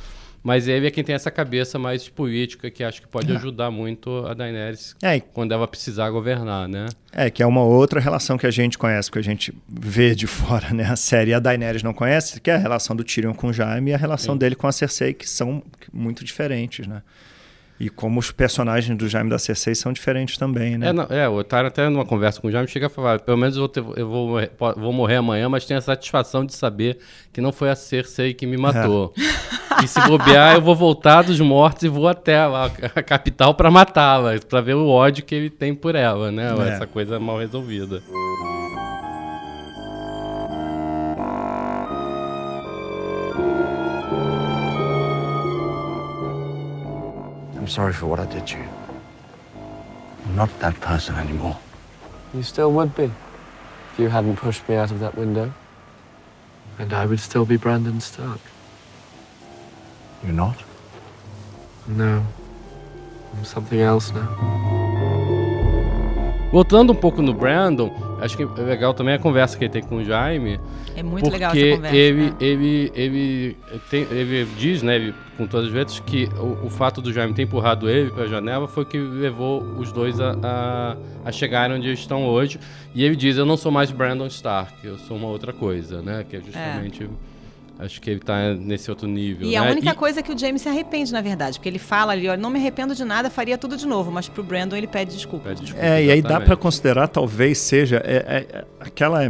Mas 0.46 0.69
ele 0.69 0.87
é 0.87 0.90
quem 0.93 1.02
tem 1.02 1.12
essa 1.12 1.28
cabeça 1.28 1.76
mais 1.76 2.08
política 2.08 2.70
que 2.70 2.84
acho 2.84 3.02
que 3.02 3.08
pode 3.08 3.32
é. 3.32 3.34
ajudar 3.34 3.69
muito 3.69 4.25
a 4.26 4.32
Daenerys 4.32 4.94
é. 5.02 5.19
quando 5.19 5.50
ela 5.50 5.67
precisar 5.67 6.08
governar, 6.11 6.69
né? 6.69 6.87
É, 7.11 7.28
que 7.28 7.43
é 7.43 7.46
uma 7.46 7.64
outra 7.64 7.99
relação 7.99 8.38
que 8.38 8.46
a 8.46 8.50
gente 8.52 8.78
conhece, 8.78 9.11
que 9.11 9.19
a 9.19 9.23
gente 9.23 9.52
vê 9.69 10.14
de 10.14 10.28
fora, 10.28 10.73
né? 10.73 10.84
A 10.84 10.94
série 10.94 11.34
a 11.34 11.40
Daenerys 11.40 11.82
não 11.82 11.93
conhece, 11.93 12.40
que 12.40 12.49
é 12.49 12.55
a 12.55 12.58
relação 12.58 12.94
do 12.94 13.02
Tyrion 13.02 13.34
com 13.34 13.49
o 13.49 13.52
Jaime 13.52 13.90
e 13.90 13.94
a 13.94 13.96
relação 13.96 14.34
Sim. 14.34 14.38
dele 14.38 14.55
com 14.55 14.69
a 14.69 14.72
Cersei, 14.72 15.14
que 15.14 15.29
são 15.29 15.64
muito 15.93 16.25
diferentes, 16.25 16.87
né? 16.87 17.02
E 17.78 17.90
como 17.90 18.19
os 18.19 18.31
personagens 18.31 18.96
do 18.96 19.08
Jaime 19.08 19.28
da 19.28 19.38
Cersei 19.38 19.75
são 19.75 19.93
diferentes 19.93 20.38
também, 20.38 20.78
né? 20.78 20.88
É, 20.88 20.93
não, 20.93 21.05
é 21.11 21.28
o 21.28 21.34
Otário 21.34 21.69
até 21.69 21.88
numa 21.88 22.06
conversa 22.06 22.40
com 22.40 22.49
o 22.49 22.50
Jaime 22.50 22.67
chega 22.69 22.87
a 22.87 22.90
falar, 22.90 23.20
pelo 23.20 23.37
menos 23.37 23.56
eu, 23.56 23.61
vou, 23.61 23.69
ter, 23.69 23.84
eu 23.96 24.08
vou, 24.08 24.28
morrer, 24.28 24.50
vou 24.76 24.93
morrer 24.93 25.17
amanhã, 25.17 25.49
mas 25.49 25.67
tenho 25.67 25.78
a 25.78 25.82
satisfação 25.82 26.44
de 26.44 26.55
saber 26.55 26.99
que 27.32 27.40
não 27.40 27.52
foi 27.52 27.69
a 27.69 27.76
Cersei 27.76 28.32
que 28.32 28.46
me 28.46 28.56
matou. 28.56 29.12
É. 29.19 29.84
E 29.84 29.88
se 29.88 30.00
bobear, 30.08 30.55
eu 30.55 30.62
vou 30.62 30.75
voltar 30.75 31.23
dos 31.23 31.38
mortos 31.38 31.82
e 31.82 31.88
vou 31.88 32.08
até 32.08 32.38
a, 32.38 32.64
a 32.94 33.02
capital 33.02 33.55
para 33.55 33.70
matá-la, 33.70 34.38
para 34.49 34.62
ver 34.62 34.75
o 34.75 34.88
ódio 34.88 35.22
que 35.22 35.34
ele 35.34 35.50
tem 35.50 35.75
por 35.75 35.94
ela, 35.94 36.32
né? 36.32 36.49
É. 36.58 36.69
Essa 36.70 36.87
coisa 36.87 37.20
mal 37.20 37.38
resolvida. 37.38 38.02
I'm 47.67 47.73
sorry 47.73 47.93
for 47.93 48.07
what 48.07 48.21
I 48.21 48.27
did 48.27 48.47
to 48.47 48.59
you. 48.59 48.69
I'm 50.25 50.37
not 50.37 50.51
that 50.61 50.81
person 50.81 51.17
anymore. 51.17 51.59
You 52.33 52.45
still 52.45 52.71
would 52.71 52.95
be 52.95 53.11
if 53.91 53.99
you 53.99 54.09
hadn't 54.09 54.37
pushed 54.37 54.69
me 54.69 54.77
out 54.77 54.93
of 54.93 55.01
that 55.01 55.17
window. 55.17 55.53
And 56.79 56.93
I 56.93 57.07
would 57.07 57.19
still 57.19 57.45
be 57.45 57.57
Brandon 57.57 58.01
Stark. 58.01 58.39
You're 60.23 60.33
not? 60.33 60.63
No. 61.89 62.25
I'm 63.35 63.45
something 63.45 63.81
else 63.81 64.13
now. 64.13 64.29
Voltando 66.53 66.93
um 66.93 66.97
pouco 66.97 67.21
no 67.21 67.35
Brandon, 67.35 67.91
acho 68.21 68.37
que 68.37 68.45
é 68.45 68.63
legal 68.63 68.95
também 68.95 69.15
a 69.15 69.19
conversa 69.19 69.59
que 69.59 69.65
ele 69.65 69.73
tem 69.73 69.83
com 69.83 69.97
o 69.97 70.05
Jaime. 70.05 70.61
É 70.95 71.03
muito 71.03 71.29
legal 71.29 71.51
essa 71.51 71.75
conversa. 71.75 71.97
Ele, 71.97 72.31
né? 72.31 72.37
ele, 72.39 72.93
ele, 72.95 73.57
tem, 73.91 74.03
ele 74.03 74.45
diz, 74.57 74.85
né, 74.85 74.95
ele, 74.95 75.15
com 75.37 75.47
todas 75.47 75.67
as 75.67 75.73
vezes, 75.73 76.00
que 76.00 76.29
o, 76.38 76.67
o, 76.67 76.71
fato 76.71 77.03
do 77.03 77.12
Jaime 77.12 77.35
ter 77.35 77.43
empurrado 77.43 77.88
ele 77.88 78.11
para 78.11 78.25
a 78.25 78.27
janela 78.27 78.67
foi 78.67 78.85
que 78.85 78.99
levou 78.99 79.62
os 79.62 79.93
dois 79.93 80.19
a, 80.21 80.37
a, 80.43 80.97
a 81.25 81.33
chegar 81.33 81.71
onde 81.71 81.87
eles 81.87 82.00
estão 82.00 82.27
hoje. 82.27 82.59
E 82.94 83.05
ele 83.05 83.15
diz: 83.15 83.37
Eu 83.37 83.44
não 83.44 83.56
sou 83.56 83.71
mais 83.71 83.91
Brandon 83.91 84.27
Stark, 84.27 84.75
eu 84.85 84.99
sou 84.99 85.17
uma 85.17 85.29
outra 85.29 85.53
coisa, 85.53 86.00
né? 86.03 86.25
Que 86.29 86.37
é 86.37 86.41
justamente. 86.41 87.05
É 87.05 87.37
Acho 87.79 88.00
que 88.00 88.09
ele 88.09 88.21
tá 88.21 88.55
nesse 88.55 88.91
outro 88.91 89.06
nível. 89.06 89.47
E 89.47 89.50
né? 89.50 89.56
a 89.59 89.65
única 89.65 89.91
e... 89.91 89.94
coisa 89.94 90.23
que 90.23 90.33
o 90.33 90.38
James 90.38 90.62
se 90.62 90.69
arrepende, 90.69 91.12
na 91.12 91.21
verdade, 91.21 91.59
porque 91.59 91.69
ele 91.69 91.79
fala 91.79 92.12
ali, 92.12 92.27
olha, 92.27 92.41
não 92.41 92.49
me 92.49 92.59
arrependo 92.59 92.94
de 92.94 93.05
nada, 93.05 93.29
faria 93.29 93.59
tudo 93.59 93.77
de 93.77 93.87
novo, 93.87 94.11
mas 94.11 94.29
pro 94.29 94.43
Brandon 94.43 94.77
ele 94.77 94.87
pede 94.87 95.15
desculpa. 95.15 95.50
Pede 95.50 95.61
desculpa 95.61 95.85
é, 95.85 96.00
exatamente. 96.00 96.09
e 96.09 96.12
aí 96.12 96.23
dá 96.23 96.41
para 96.41 96.56
considerar, 96.56 97.06
talvez 97.08 97.58
seja 97.58 98.03
é, 98.03 98.46
é, 98.51 98.65
aquela 98.81 99.20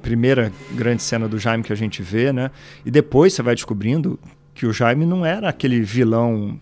primeira 0.00 0.50
grande 0.72 1.02
cena 1.02 1.28
do 1.28 1.38
Jaime 1.38 1.62
que 1.62 1.72
a 1.72 1.76
gente 1.76 2.02
vê, 2.02 2.32
né? 2.32 2.50
E 2.86 2.90
depois 2.90 3.34
você 3.34 3.42
vai 3.42 3.54
descobrindo 3.54 4.18
que 4.54 4.66
o 4.66 4.72
Jaime 4.72 5.06
não 5.06 5.24
era 5.24 5.48
aquele 5.48 5.80
vilão 5.80 6.60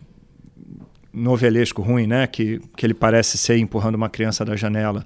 novelesco 1.12 1.82
ruim, 1.82 2.06
né? 2.06 2.26
Que, 2.26 2.60
que 2.76 2.86
ele 2.86 2.94
parece 2.94 3.36
ser 3.36 3.58
empurrando 3.58 3.96
uma 3.96 4.08
criança 4.08 4.44
da 4.44 4.56
janela 4.56 5.04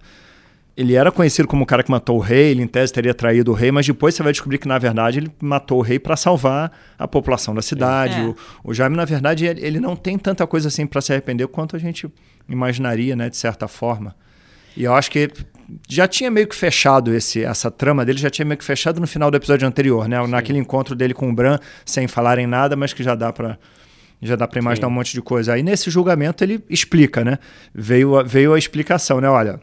ele 0.76 0.94
era 0.94 1.12
conhecido 1.12 1.46
como 1.46 1.62
o 1.62 1.66
cara 1.66 1.82
que 1.82 1.90
matou 1.90 2.16
o 2.16 2.20
rei, 2.20 2.50
ele 2.50 2.62
em 2.62 2.66
tese 2.66 2.92
teria 2.92 3.14
traído 3.14 3.52
o 3.52 3.54
rei, 3.54 3.70
mas 3.70 3.86
depois 3.86 4.14
você 4.14 4.22
vai 4.22 4.32
descobrir 4.32 4.58
que 4.58 4.66
na 4.66 4.78
verdade 4.78 5.20
ele 5.20 5.30
matou 5.40 5.78
o 5.78 5.82
rei 5.82 5.98
para 5.98 6.16
salvar 6.16 6.72
a 6.98 7.06
população 7.06 7.54
da 7.54 7.62
cidade. 7.62 8.14
É. 8.14 8.24
O, 8.24 8.36
o, 8.64 8.74
Jaime, 8.74 8.96
na 8.96 9.04
verdade, 9.04 9.46
ele, 9.46 9.64
ele 9.64 9.80
não 9.80 9.94
tem 9.94 10.18
tanta 10.18 10.46
coisa 10.46 10.68
assim 10.68 10.84
para 10.86 11.00
se 11.00 11.12
arrepender 11.12 11.46
quanto 11.46 11.76
a 11.76 11.78
gente 11.78 12.12
imaginaria, 12.48 13.14
né, 13.14 13.30
de 13.30 13.36
certa 13.36 13.68
forma. 13.68 14.16
E 14.76 14.82
eu 14.82 14.92
acho 14.94 15.10
que 15.10 15.30
já 15.88 16.06
tinha 16.06 16.30
meio 16.30 16.46
que 16.46 16.54
fechado 16.54 17.14
esse, 17.14 17.42
essa 17.42 17.70
trama 17.70 18.04
dele, 18.04 18.18
já 18.18 18.30
tinha 18.30 18.44
meio 18.44 18.58
que 18.58 18.64
fechado 18.64 19.00
no 19.00 19.06
final 19.06 19.30
do 19.30 19.36
episódio 19.36 19.66
anterior, 19.66 20.08
né? 20.08 20.22
Sim. 20.22 20.30
Naquele 20.30 20.58
encontro 20.58 20.94
dele 20.94 21.14
com 21.14 21.30
o 21.30 21.34
Bran, 21.34 21.58
sem 21.84 22.06
falarem 22.06 22.46
nada, 22.46 22.76
mas 22.76 22.92
que 22.92 23.02
já 23.02 23.14
dá 23.14 23.32
para 23.32 23.58
já 24.22 24.36
dá 24.36 24.48
para 24.48 24.58
imaginar 24.58 24.86
Sim. 24.86 24.92
um 24.92 24.94
monte 24.94 25.12
de 25.12 25.20
coisa. 25.20 25.52
Aí 25.52 25.62
nesse 25.62 25.90
julgamento 25.90 26.42
ele 26.42 26.64
explica, 26.70 27.24
né? 27.24 27.38
Veio 27.74 28.18
a, 28.18 28.22
veio 28.22 28.54
a 28.54 28.58
explicação, 28.58 29.20
né? 29.20 29.28
Olha, 29.28 29.60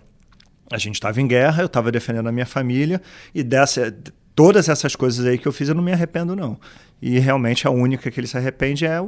a 0.72 0.78
gente 0.78 0.96
estava 0.96 1.20
em 1.20 1.28
guerra, 1.28 1.64
eu 1.64 1.66
estava 1.66 1.92
defendendo 1.92 2.28
a 2.28 2.32
minha 2.32 2.46
família 2.46 3.02
e 3.34 3.44
dessa, 3.44 3.94
todas 4.36 4.70
essas 4.70 4.96
coisas 4.96 5.26
aí 5.26 5.38
que 5.38 5.48
eu 5.48 5.52
fiz 5.52 5.70
eu 5.70 5.76
não 5.76 5.84
me 5.84 5.92
arrependo 5.92 6.36
não. 6.36 6.60
E 7.02 7.18
realmente 7.18 7.68
a 7.68 7.72
única 7.72 8.12
que 8.12 8.20
ele 8.20 8.28
se 8.28 8.38
arrepende 8.38 8.86
é 8.86 9.02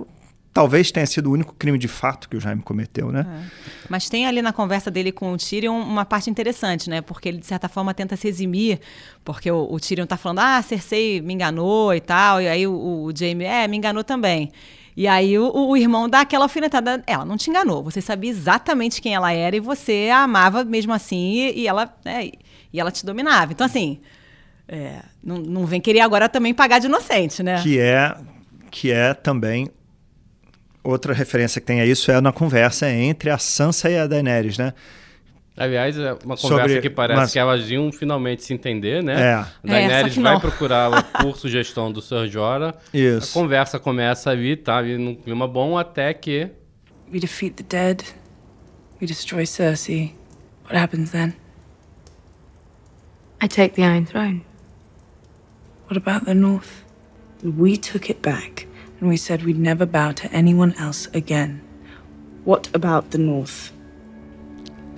talvez 0.54 0.92
tenha 0.92 1.06
sido 1.06 1.28
o 1.28 1.34
único 1.34 1.56
crime 1.56 1.78
de 1.78 1.88
fato 1.88 2.30
que 2.30 2.38
o 2.38 2.40
Jaime 2.40 2.62
cometeu, 2.62 3.12
né? 3.12 3.26
É. 3.28 3.74
Mas 3.90 4.08
tem 4.08 4.28
ali 4.28 4.42
na 4.42 4.54
conversa 4.54 4.92
dele 4.92 5.12
com 5.12 5.34
o 5.34 5.38
Tyrion 5.38 5.76
uma 5.76 6.06
parte 6.06 6.30
interessante, 6.30 6.90
né? 6.90 7.02
Porque 7.02 7.28
ele, 7.28 7.40
de 7.40 7.46
certa 7.46 7.68
forma, 7.68 7.94
tenta 7.94 8.16
se 8.16 8.28
eximir, 8.28 8.80
porque 9.26 9.50
o, 9.50 9.68
o 9.70 9.80
Tyrion 9.80 10.06
tá 10.06 10.16
falando, 10.16 10.40
ah, 10.40 10.62
Cersei 10.62 11.20
me 11.22 11.34
enganou 11.34 11.94
e 11.94 12.00
tal, 12.00 12.40
e 12.40 12.48
aí 12.48 12.68
o, 12.68 12.74
o 13.06 13.12
Jaime, 13.16 13.46
é, 13.46 13.68
me 13.68 13.78
enganou 13.78 14.04
também. 14.04 14.52
E 14.96 15.08
aí 15.08 15.40
o, 15.40 15.52
o, 15.52 15.76
irmão 15.76 16.08
dá 16.08 16.22
aquela 16.22 16.46
alfinetada. 16.46 17.04
Ela 17.08 17.26
não 17.26 17.36
te 17.36 17.50
enganou. 17.50 17.84
Você 17.84 18.00
sabia 18.00 18.30
exatamente 18.30 19.02
quem 19.02 19.16
ela 19.16 19.34
era 19.34 19.56
e 19.56 19.60
você 19.60 20.10
a 20.14 20.20
amava 20.20 20.64
mesmo 20.64 20.94
assim 20.94 21.34
e, 21.34 21.62
e 21.62 21.68
ela, 21.68 21.92
né, 22.06 22.30
e 22.72 22.80
ela 22.80 22.92
te 22.92 23.04
dominava. 23.04 23.52
Então, 23.52 23.66
assim, 23.66 24.00
é, 24.68 25.00
não, 25.24 25.38
não 25.38 25.66
vem 25.66 25.82
querer 25.82 26.02
agora 26.02 26.30
também 26.30 26.54
pagar 26.54 26.78
de 26.78 26.86
inocente, 26.86 27.42
né? 27.42 27.60
Que 27.64 27.80
é, 27.80 28.16
que 28.70 28.92
é 28.92 29.16
também 29.16 29.68
outra 30.84 31.14
referência 31.14 31.62
que 31.62 31.68
tem 31.68 31.82
a 31.82 31.86
isso 31.86 32.12
é 32.12 32.20
na 32.20 32.32
conversa 32.32 32.90
entre 32.90 33.30
a 33.30 33.38
Sansa 33.38 33.90
e 33.90 33.98
a 33.98 34.06
Daenerys, 34.06 34.58
né? 34.58 34.74
Aliás, 35.56 35.98
é 35.98 36.14
uma 36.26 36.36
conversa 36.36 36.68
Sobre, 36.68 36.82
que 36.82 36.90
parece 36.90 37.20
mas... 37.22 37.32
que 37.32 37.38
elas 37.38 37.70
iam 37.70 37.92
finalmente 37.92 38.44
se 38.44 38.54
entender, 38.54 39.04
né? 39.04 39.22
É. 39.22 39.34
A 39.34 39.48
Daenerys 39.64 40.18
é, 40.18 40.22
vai 40.22 40.40
procurar 40.40 41.04
por 41.22 41.38
sugestão 41.38 41.92
do 41.92 42.02
Sr. 42.02 42.28
Jorah. 42.28 42.74
Isso. 42.92 43.38
A 43.38 43.42
conversa 43.42 43.80
começa 43.80 44.32
ali, 44.32 44.58
tá 44.58 44.78
ali 44.78 44.98
num 44.98 45.16
clima 45.16 45.48
bom, 45.48 45.78
até 45.78 46.14
que... 46.14 46.50
We 47.12 47.20
defeat 47.20 47.64
the 47.64 47.64
dead. 47.64 48.04
We 49.00 49.06
destroy 49.06 49.46
Cersei. 49.46 50.16
What 50.66 50.76
happens 50.76 51.12
then? 51.12 51.36
I 53.40 53.48
take 53.48 53.76
the 53.76 53.84
Iron 53.84 54.06
Throne. 54.06 54.42
What 55.88 55.98
about 55.98 56.26
the 56.26 56.34
North? 56.34 56.84
We 57.44 57.78
took 57.78 58.10
it 58.10 58.22
back, 58.22 58.68
and 59.04 59.10
we 59.10 59.18
said 59.18 59.44
we'd 59.44 59.60
never 59.60 59.86
bow 59.86 60.14
to 60.14 60.28
anyone 60.34 60.74
else 60.80 61.10
again. 61.14 61.62
What 62.46 62.70
about 62.74 63.10
the 63.10 63.18
North? 63.18 63.72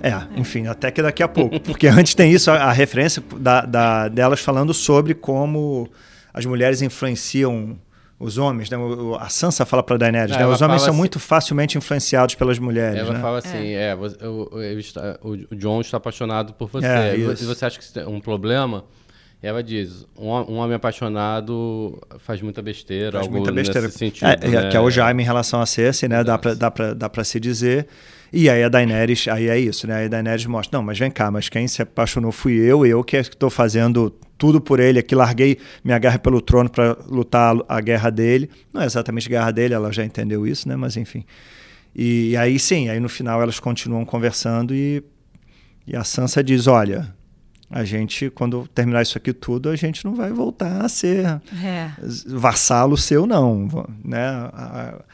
É, 0.02 0.12
enfim, 0.38 0.66
até 0.66 0.90
que 0.90 1.02
daqui 1.02 1.22
a 1.22 1.28
pouco. 1.28 1.58
Porque 1.60 1.88
antes 1.88 2.14
tem 2.14 2.30
isso, 2.32 2.50
a, 2.50 2.54
a 2.56 2.72
referência 2.72 3.22
da, 3.38 3.62
da- 3.62 4.08
delas 4.08 4.40
falando 4.40 4.72
sobre 4.74 5.14
como 5.14 5.88
as 6.32 6.44
mulheres 6.44 6.82
influenciam 6.82 7.78
os 8.18 8.38
homens. 8.38 8.68
Né? 8.70 8.76
A 9.18 9.28
Sansa 9.28 9.64
fala 9.64 9.82
pra 9.82 9.96
Daenerys, 9.96 10.36
É, 10.36 10.38
né? 10.40 10.46
os 10.46 10.60
homens 10.62 10.82
são 10.82 10.90
assim- 10.90 10.98
muito 10.98 11.18
facilmente 11.18 11.76
influenciados 11.78 12.34
pelas 12.34 12.58
mulheres. 12.58 12.98
Ela 13.00 13.14
né? 13.14 13.20
fala 13.20 13.38
assim, 13.38 13.72
é, 13.72 13.96
você- 13.96 14.16
o, 14.24 14.48
o- 14.52 15.30
o- 15.32 15.46
o 15.50 15.56
John 15.56 15.80
está 15.80 15.96
apaixonado 15.96 16.52
por 16.52 16.68
você. 16.68 16.86
É, 16.86 17.16
e 17.16 17.24
você 17.24 17.64
acha 17.64 17.78
que 17.78 17.84
isso 17.84 17.98
é 17.98 18.06
um 18.06 18.20
problema? 18.20 18.84
E 19.42 19.46
ela 19.46 19.62
diz, 19.62 20.06
um, 20.18 20.28
um 20.30 20.56
homem 20.56 20.74
apaixonado 20.76 22.00
faz 22.18 22.40
muita 22.40 22.62
besteira, 22.62 23.12
Faz 23.12 23.24
algo 23.24 23.36
muita 23.36 23.52
besteira. 23.52 23.86
nesse 23.86 23.98
sentido. 23.98 24.26
É, 24.26 24.38
é, 24.40 24.48
né? 24.48 24.68
Que 24.70 24.76
é 24.76 24.80
o 24.80 24.90
Jaime 24.90 25.22
em 25.22 25.26
relação 25.26 25.60
a 25.60 25.66
Cersei, 25.66 26.08
né? 26.08 26.24
Dá 26.24 26.38
pra, 26.38 26.54
dá, 26.54 26.70
pra, 26.70 26.94
dá 26.94 27.08
pra 27.08 27.22
se 27.22 27.38
dizer. 27.38 27.86
E 28.32 28.50
aí 28.50 28.62
a 28.62 28.68
Daenerys, 28.68 29.28
aí 29.28 29.48
é 29.48 29.58
isso, 29.58 29.86
né? 29.86 29.94
Aí 29.94 30.06
a 30.06 30.08
Daenerys 30.08 30.46
mostra, 30.46 30.78
não, 30.78 30.84
mas 30.84 30.98
vem 30.98 31.10
cá, 31.10 31.30
mas 31.30 31.48
quem 31.48 31.68
se 31.68 31.80
apaixonou 31.80 32.32
fui 32.32 32.54
eu, 32.54 32.84
eu 32.84 33.04
que 33.04 33.16
estou 33.16 33.48
fazendo 33.48 34.10
tudo 34.36 34.60
por 34.60 34.80
ele 34.80 34.98
aqui, 34.98 35.14
larguei 35.14 35.58
minha 35.84 35.98
guerra 35.98 36.18
pelo 36.18 36.40
trono 36.40 36.68
para 36.68 36.96
lutar 37.06 37.56
a 37.68 37.80
guerra 37.80 38.10
dele. 38.10 38.50
Não 38.72 38.82
é 38.82 38.86
exatamente 38.86 39.28
a 39.28 39.30
guerra 39.30 39.50
dele, 39.50 39.74
ela 39.74 39.92
já 39.92 40.04
entendeu 40.04 40.46
isso, 40.46 40.68
né? 40.68 40.76
Mas 40.76 40.96
enfim. 40.96 41.24
E, 41.94 42.36
aí 42.36 42.58
sim, 42.58 42.90
aí 42.90 43.00
no 43.00 43.08
final 43.08 43.40
elas 43.40 43.58
continuam 43.58 44.04
conversando 44.04 44.74
e, 44.74 45.02
e 45.86 45.96
a 45.96 46.04
Sansa 46.04 46.44
diz, 46.44 46.66
olha, 46.66 47.14
a 47.70 47.84
gente, 47.84 48.30
quando 48.30 48.66
terminar 48.68 49.02
isso 49.02 49.18
aqui 49.18 49.32
tudo, 49.32 49.68
a 49.68 49.76
gente 49.76 50.04
não 50.04 50.14
vai 50.14 50.30
voltar 50.32 50.84
a 50.84 50.88
ser 50.88 51.24
É. 51.64 51.90
vassalo 52.26 52.96
seu, 52.96 53.26
não. 53.26 53.68
Né? 54.04 54.24
A- 54.26 54.50
a- 54.52 55.04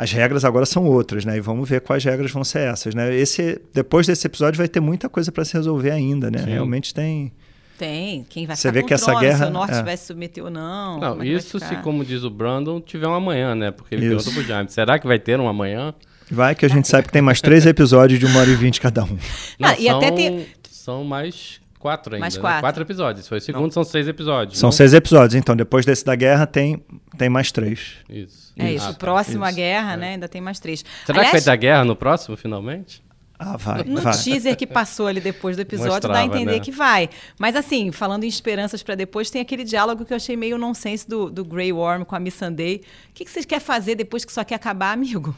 As 0.00 0.12
regras 0.12 0.44
agora 0.44 0.64
são 0.64 0.84
outras, 0.84 1.24
né? 1.24 1.36
E 1.36 1.40
vamos 1.40 1.68
ver 1.68 1.80
quais 1.80 2.04
regras 2.04 2.30
vão 2.30 2.44
ser 2.44 2.60
essas, 2.60 2.94
né? 2.94 3.12
Esse, 3.16 3.60
depois 3.74 4.06
desse 4.06 4.28
episódio 4.28 4.56
vai 4.56 4.68
ter 4.68 4.78
muita 4.78 5.08
coisa 5.08 5.32
para 5.32 5.44
se 5.44 5.54
resolver 5.54 5.90
ainda, 5.90 6.30
né? 6.30 6.38
Sim. 6.38 6.50
Realmente 6.50 6.94
tem. 6.94 7.32
Tem. 7.76 8.24
Quem 8.28 8.46
vai 8.46 8.54
Você 8.54 8.62
ficar 8.68 8.72
vê 8.74 8.80
com 8.82 8.86
que 8.86 8.92
o 8.92 8.96
essa 8.96 9.04
trono, 9.06 9.20
guerra- 9.20 9.38
se 9.38 9.44
o 9.44 9.50
norte 9.50 9.74
é. 9.74 9.82
vai 9.82 9.96
se 9.96 10.06
submeter 10.06 10.44
ou 10.44 10.50
não. 10.50 11.00
Não, 11.00 11.20
é 11.22 11.26
isso 11.26 11.58
se, 11.58 11.74
como 11.82 12.04
diz 12.04 12.22
o 12.22 12.30
Brandon, 12.30 12.80
tiver 12.80 13.08
um 13.08 13.14
amanhã, 13.14 13.56
né? 13.56 13.72
Porque 13.72 13.92
ele 13.96 14.06
Isso. 14.06 14.14
perguntou 14.16 14.32
pro 14.34 14.42
Jaime, 14.44 14.70
será 14.70 15.00
que 15.00 15.06
vai 15.06 15.18
ter 15.18 15.40
um 15.40 15.48
amanhã? 15.48 15.92
Vai 16.30 16.54
que 16.54 16.64
a 16.64 16.68
gente 16.68 16.86
sabe 16.86 17.08
que 17.08 17.12
tem 17.12 17.22
mais 17.22 17.40
três 17.40 17.66
episódios 17.66 18.20
de 18.20 18.26
uma 18.26 18.38
hora 18.38 18.50
e 18.50 18.54
vinte 18.54 18.80
cada 18.80 19.02
um. 19.02 19.18
Não, 19.58 19.68
Ah, 19.68 19.74
e 19.78 19.84
são, 19.86 19.96
até 19.96 20.10
tem- 20.12 20.46
são 20.88 21.04
mais 21.04 21.60
quatro 21.78 22.14
ainda. 22.14 22.24
Mais 22.24 22.34
né? 22.34 22.40
quatro. 22.40 22.60
Quatro 22.62 22.82
episódios. 22.82 23.28
Foi 23.28 23.38
o 23.38 23.40
segundo, 23.40 23.72
são 23.72 23.84
seis 23.84 24.08
episódios. 24.08 24.58
São 24.58 24.68
não? 24.68 24.72
seis 24.72 24.94
episódios, 24.94 25.34
então 25.34 25.54
depois 25.54 25.84
desse 25.84 26.02
da 26.02 26.14
guerra 26.14 26.46
tem, 26.46 26.82
tem 27.18 27.28
mais 27.28 27.52
três. 27.52 27.96
Isso. 28.08 28.54
É 28.56 28.72
isso, 28.72 28.86
Ah, 28.86 28.90
o 28.90 28.92
tá. 28.94 28.98
próximo 28.98 29.44
a 29.44 29.48
Isso. 29.48 29.56
guerra, 29.56 29.96
né? 29.96 30.14
Ainda 30.14 30.28
tem 30.28 30.40
mais 30.40 30.58
três. 30.58 30.80
Será 30.80 30.94
que 31.04 31.12
vai 31.12 31.26
Aliás, 31.26 31.44
ter 31.44 31.56
guerra 31.58 31.84
no 31.84 31.94
próximo, 31.94 32.36
finalmente? 32.36 33.02
Ah, 33.38 33.56
vai, 33.56 33.84
No 33.84 34.00
vai. 34.00 34.16
teaser 34.16 34.56
que 34.56 34.66
passou 34.66 35.06
ali 35.06 35.20
depois 35.20 35.56
do 35.56 35.60
episódio, 35.60 36.08
dá 36.08 36.18
a 36.18 36.22
Mostrava, 36.22 36.24
entender 36.24 36.58
né? 36.58 36.60
que 36.60 36.72
vai. 36.72 37.08
Mas 37.38 37.54
assim, 37.54 37.92
falando 37.92 38.24
em 38.24 38.28
esperanças 38.28 38.82
pra 38.82 38.96
depois, 38.96 39.30
tem 39.30 39.40
aquele 39.40 39.62
diálogo 39.62 40.04
que 40.04 40.12
eu 40.12 40.16
achei 40.16 40.36
meio 40.36 40.58
nonsense 40.58 41.08
do, 41.08 41.30
do 41.30 41.44
Grey 41.44 41.72
Worm 41.72 42.02
com 42.02 42.16
a 42.16 42.18
Missandei. 42.18 42.82
O 43.10 43.12
que, 43.14 43.24
que 43.24 43.30
vocês 43.30 43.44
querem 43.44 43.64
fazer 43.64 43.94
depois 43.94 44.24
que 44.24 44.30
isso 44.32 44.40
aqui 44.40 44.54
acabar, 44.54 44.90
amigo? 44.92 45.36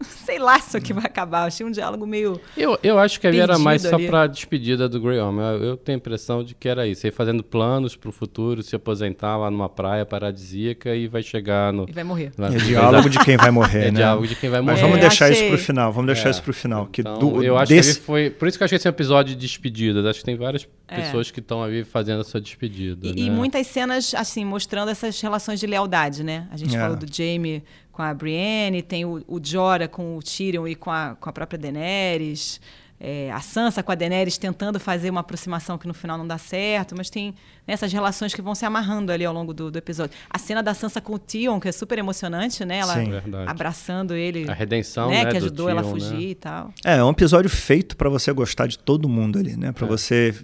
Sei 0.24 0.38
lá 0.38 0.58
se 0.58 0.68
isso 0.68 0.76
aqui 0.76 0.92
vai 0.92 1.04
acabar. 1.04 1.44
Achei 1.44 1.64
um 1.64 1.70
diálogo 1.70 2.06
meio. 2.06 2.40
Eu, 2.56 2.78
eu 2.82 2.98
acho 2.98 3.20
que 3.20 3.26
ali 3.26 3.38
era 3.38 3.58
mais 3.58 3.82
Perdido 3.82 3.90
só 3.90 3.96
ali. 3.96 4.06
pra 4.08 4.26
despedida 4.26 4.88
do 4.88 5.00
Grey 5.00 5.18
Homem. 5.18 5.44
Eu, 5.44 5.62
eu 5.64 5.76
tenho 5.76 5.96
a 5.96 5.98
impressão 5.98 6.42
de 6.42 6.54
que 6.54 6.68
era 6.68 6.86
isso. 6.86 7.06
Ele 7.06 7.12
fazendo 7.14 7.42
planos 7.42 7.94
pro 7.96 8.10
futuro, 8.12 8.62
se 8.62 8.74
aposentar 8.74 9.36
lá 9.36 9.50
numa 9.50 9.68
praia 9.68 10.04
paradisíaca 10.04 10.94
e 10.94 11.06
vai 11.06 11.22
chegar 11.22 11.72
no... 11.72 11.86
E 11.88 11.92
vai 11.92 12.04
morrer. 12.04 12.32
na- 12.36 12.48
É 12.48 12.56
diálogo 12.56 13.08
de 13.08 13.18
quem 13.20 13.36
vai 13.36 13.50
morrer, 13.50 13.78
É 13.88 13.90
né? 13.90 13.98
diálogo 13.98 14.26
de 14.26 14.34
quem 14.36 14.50
vai 14.50 14.60
Mas 14.60 14.80
morrer. 14.80 14.80
vamos 14.82 14.96
É, 14.98 15.00
deixar 15.08 15.30
isso 15.30 15.40
achei. 15.40 15.48
pro 15.50 15.58
final, 15.58 15.92
vamos 15.92 16.06
deixar 16.06 16.28
É. 16.28 16.30
isso 16.30 16.42
pro 16.42 16.52
final. 16.54 16.86
Que 16.86 17.00
Então, 17.00 17.18
do- 17.18 17.42
eu 17.42 17.56
acho 17.56 17.68
desse... 17.72 17.92
que 17.94 17.98
ele 17.98 18.04
foi. 18.06 18.30
Por 18.30 18.48
isso 18.48 18.58
que 18.58 18.62
eu 18.62 18.66
achei 18.66 18.76
esse 18.76 18.88
um 18.88 18.90
episódio 18.90 19.34
de 19.34 19.40
despedida. 19.40 20.08
Acho 20.08 20.18
que 20.20 20.24
tem 20.24 20.36
várias 20.36 20.66
É. 20.88 20.96
pessoas 20.96 21.30
que 21.30 21.40
estão 21.40 21.62
ali 21.62 21.84
fazendo 21.84 22.20
essa 22.20 22.40
despedida. 22.40 23.06
E, 23.08 23.10
e 23.26 23.30
né? 23.30 23.34
muitas 23.36 23.66
cenas, 23.66 24.14
assim, 24.14 24.44
mostrando 24.44 24.90
essas 24.90 25.20
relações 25.20 25.60
de 25.60 25.66
lealdade, 25.66 26.22
né? 26.24 26.46
A 26.50 26.56
gente 26.56 26.74
É. 26.76 26.78
falou 26.80 26.96
do 26.96 27.06
Jaime 27.12 27.62
com 27.94 28.02
a 28.02 28.12
Brienne, 28.12 28.82
tem 28.82 29.04
o, 29.04 29.22
o 29.28 29.40
Jorah 29.42 29.86
com 29.86 30.16
o 30.16 30.22
Tyrion 30.22 30.66
e 30.66 30.74
com 30.74 30.90
a, 30.90 31.16
com 31.18 31.30
a 31.30 31.32
própria 31.32 31.56
Daenerys. 31.58 32.60
É, 32.98 33.30
a 33.32 33.40
Sansa 33.40 33.82
com 33.82 33.92
a 33.92 33.94
Daenerys 33.94 34.38
tentando 34.38 34.78
fazer 34.78 35.10
uma 35.10 35.20
aproximação 35.20 35.76
que 35.76 35.86
no 35.86 35.92
final 35.92 36.16
não 36.16 36.26
dá 36.26 36.38
certo, 36.38 36.94
mas 36.96 37.10
tem 37.10 37.34
essas 37.66 37.92
relações 37.92 38.32
que 38.32 38.40
vão 38.40 38.54
se 38.54 38.64
amarrando 38.64 39.10
ali 39.10 39.24
ao 39.24 39.34
longo 39.34 39.52
do, 39.52 39.70
do 39.70 39.78
episódio. 39.78 40.16
A 40.30 40.38
cena 40.38 40.62
da 40.62 40.74
Sansa 40.74 41.00
com 41.00 41.14
o 41.14 41.18
Tyrion, 41.18 41.58
que 41.58 41.68
é 41.68 41.72
super 41.72 41.98
emocionante, 41.98 42.64
né? 42.64 42.78
Ela 42.78 42.94
Sim. 42.94 43.10
Abraçando 43.46 44.14
ele, 44.14 44.48
A 44.48 44.54
redenção, 44.54 45.08
né? 45.08 45.24
né, 45.24 45.32
que 45.32 45.38
do 45.38 45.46
ajudou 45.46 45.68
ela 45.68 45.80
a 45.80 45.84
Tyrion, 45.84 45.98
fugir 45.98 46.14
né? 46.14 46.30
e 46.30 46.34
tal. 46.34 46.72
É, 46.84 46.96
é 46.96 47.04
um 47.04 47.10
episódio 47.10 47.50
feito 47.50 47.96
pra 47.96 48.08
você 48.08 48.32
gostar 48.32 48.66
de 48.66 48.78
todo 48.78 49.08
mundo 49.08 49.38
ali, 49.38 49.56
né? 49.56 49.68
É. 49.68 49.72
Para 49.72 49.86
você 49.86 50.34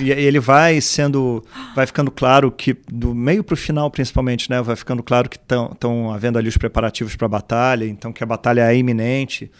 e 0.00 0.10
ele 0.10 0.40
vai 0.40 0.80
sendo, 0.80 1.44
vai 1.74 1.86
ficando 1.86 2.10
claro 2.10 2.52
que 2.52 2.76
do 2.88 3.14
meio 3.14 3.42
pro 3.42 3.56
final, 3.56 3.90
principalmente, 3.90 4.50
né? 4.50 4.60
Vai 4.60 4.76
ficando 4.76 5.02
claro 5.02 5.28
que 5.28 5.36
estão 5.36 6.12
havendo 6.12 6.38
ali 6.38 6.48
os 6.48 6.56
preparativos 6.56 7.16
para 7.16 7.26
a 7.26 7.28
batalha, 7.28 7.86
então 7.86 8.12
que 8.12 8.22
a 8.22 8.26
batalha 8.26 8.70
é 8.70 8.76
iminente 8.76 9.50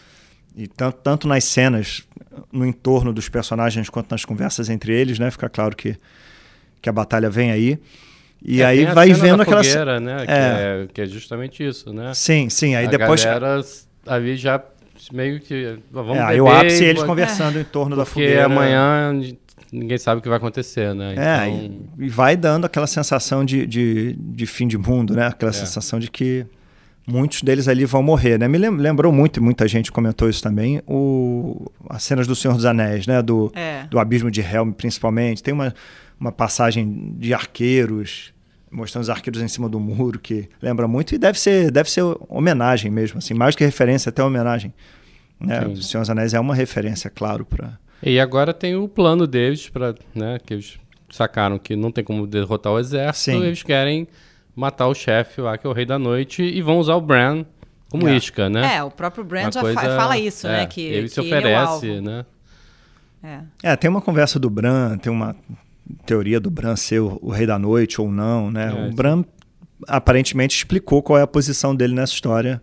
e 0.57 0.67
tanto, 0.67 0.97
tanto 1.03 1.27
nas 1.27 1.43
cenas 1.43 2.03
no 2.51 2.65
entorno 2.65 3.11
dos 3.13 3.27
personagens 3.29 3.89
quanto 3.89 4.11
nas 4.11 4.23
conversas 4.25 4.69
entre 4.69 4.93
eles, 4.93 5.19
né? 5.19 5.29
Fica 5.31 5.49
claro 5.49 5.75
que 5.75 5.95
que 6.81 6.89
a 6.89 6.91
batalha 6.93 7.29
vem 7.29 7.51
aí. 7.51 7.79
E 8.43 8.61
É, 8.61 8.65
aí 8.65 8.85
vai 8.85 9.11
vendo 9.11 9.41
aquela 9.41 9.63
fogueira, 9.63 9.99
né? 9.99 10.25
Que 10.25 10.31
É. 10.31 10.35
é. 10.83 10.87
que 10.93 11.01
é 11.01 11.05
justamente 11.07 11.67
isso, 11.67 11.91
né? 11.91 12.13
Sim, 12.13 12.47
sim, 12.49 12.75
aí 12.75 12.85
a 12.85 12.89
depois 12.89 13.23
galera 13.25 13.59
ali 14.05 14.35
já 14.37 14.61
meio 15.11 15.39
que 15.39 15.77
vamos 15.91 16.15
é, 16.17 16.21
aí 16.21 16.27
beber, 16.37 16.41
o 16.41 16.47
ápice 16.49 16.83
é 16.85 16.87
eles 16.89 17.01
vamos- 17.01 17.07
conversando 17.07 17.59
em 17.59 17.63
torno 17.63 17.95
da 17.95 18.03
porque 18.05 18.13
fogueira. 18.21 18.45
amanhã 18.45 19.11
ninguém 19.71 19.97
sabe 19.97 20.19
o 20.19 20.21
que 20.21 20.29
vai 20.29 20.37
acontecer, 20.37 20.93
né? 20.93 21.15
É, 21.17 21.47
Então, 21.47 21.77
e, 21.99 22.05
e 22.05 22.09
vai 22.09 22.37
dando 22.37 22.65
aquela 22.65 22.87
sensação 22.87 23.43
de, 23.43 23.65
de, 23.65 24.13
de 24.17 24.45
fim 24.45 24.67
de 24.67 24.77
mundo, 24.77 25.15
né? 25.15 25.25
Aquela 25.27 25.49
É. 25.51 25.53
sensação 25.53 25.99
de 25.99 26.09
que 26.11 26.45
muitos 27.07 27.41
deles 27.41 27.67
ali 27.67 27.85
vão 27.85 28.01
morrer, 28.01 28.37
né? 28.39 28.47
Me 28.47 28.57
lem- 28.57 28.75
lembrou 28.77 29.11
muito, 29.11 29.39
e 29.39 29.43
muita 29.43 29.67
gente 29.67 29.91
comentou 29.91 30.29
isso 30.29 30.41
também, 30.41 30.81
o, 30.87 31.71
as 31.89 32.03
cenas 32.03 32.25
do 32.27 32.35
Senhor 32.35 32.55
dos 32.55 32.65
Anéis, 32.65 33.05
né? 33.07 33.21
Do, 33.21 33.51
É. 33.55 33.83
do 33.89 33.99
Abismo 33.99 34.31
de 34.31 34.41
Helm, 34.41 34.71
principalmente. 34.71 35.41
Tem 35.43 35.53
uma, 35.53 35.73
uma 36.19 36.31
passagem 36.31 37.13
de 37.17 37.33
arqueiros, 37.33 38.33
mostrando 38.71 39.03
os 39.03 39.09
arqueiros 39.09 39.41
em 39.41 39.47
cima 39.47 39.69
do 39.69 39.79
muro, 39.79 40.19
que 40.19 40.49
lembra 40.61 40.87
muito, 40.87 41.13
e 41.15 41.17
deve 41.17 41.39
ser, 41.39 41.71
deve 41.71 41.89
ser 41.89 42.03
homenagem 42.27 42.89
mesmo, 42.91 43.19
assim, 43.19 43.33
mais 43.33 43.55
que 43.55 43.63
referência, 43.63 44.09
até 44.09 44.23
homenagem. 44.23 44.73
Né? 45.39 45.61
Sim. 45.61 45.71
O 45.73 45.81
Senhor 45.83 46.01
dos 46.01 46.09
Anéis 46.09 46.33
é 46.33 46.39
uma 46.39 46.55
referência, 46.55 47.09
claro, 47.09 47.45
para... 47.45 47.77
E 48.03 48.19
agora 48.19 48.53
tem 48.53 48.75
o 48.75 48.87
plano 48.87 49.25
deles 49.25 49.69
para, 49.69 49.95
né, 50.13 50.37
que 50.45 50.53
eles 50.53 50.77
sacaram 51.09 51.57
que 51.57 51.75
não 51.75 51.91
tem 51.91 52.03
como 52.03 52.27
derrotar 52.27 52.73
o 52.73 52.79
exército, 52.79 53.37
Sim. 53.37 53.43
eles 53.45 53.63
querem 53.63 54.07
matar 54.55 54.87
o 54.87 54.93
chefe 54.93 55.41
lá, 55.41 55.57
que 55.57 55.65
é 55.67 55.69
o 55.69 55.73
Rei 55.73 55.85
da 55.85 55.99
Noite, 55.99 56.41
e 56.43 56.61
vão 56.61 56.77
usar 56.79 56.95
o 56.95 57.01
Bran 57.01 57.43
como 57.89 58.07
É. 58.07 58.15
isca, 58.15 58.49
né? 58.49 58.75
É, 58.77 58.83
o 58.83 58.89
próprio 58.91 59.23
Brand 59.23 59.45
Uma 59.45 59.51
já 59.51 59.61
coisa- 59.61 59.79
fa- 59.81 59.95
fala 59.97 60.17
isso, 60.17 60.47
é, 60.47 60.51
né? 60.51 60.65
Que 60.65 60.81
ele 60.81 61.07
se 61.09 61.15
que 61.15 61.21
é 61.21 61.23
o 61.23 61.27
oferece, 61.27 61.89
alvo. 61.91 62.01
né? 62.01 62.25
É. 63.23 63.39
É, 63.71 63.75
tem 63.75 63.89
uma 63.89 64.01
conversa 64.01 64.39
do 64.39 64.49
Bran, 64.49 64.97
tem 64.97 65.11
uma 65.11 65.35
teoria 66.05 66.39
do 66.39 66.49
Bran 66.49 66.75
ser 66.75 66.99
o, 66.99 67.17
o 67.21 67.29
rei 67.31 67.45
da 67.47 67.57
noite 67.59 67.99
ou 68.01 68.11
não, 68.11 68.51
né? 68.51 68.71
É, 68.75 68.89
o. 68.89 68.93
Bran 68.93 69.23
aparentemente 69.87 70.55
explicou 70.55 71.01
qual 71.01 71.19
é 71.19 71.21
a 71.21 71.27
posição 71.27 71.75
dele 71.75 71.93
nessa 71.93 72.13
história, 72.13 72.61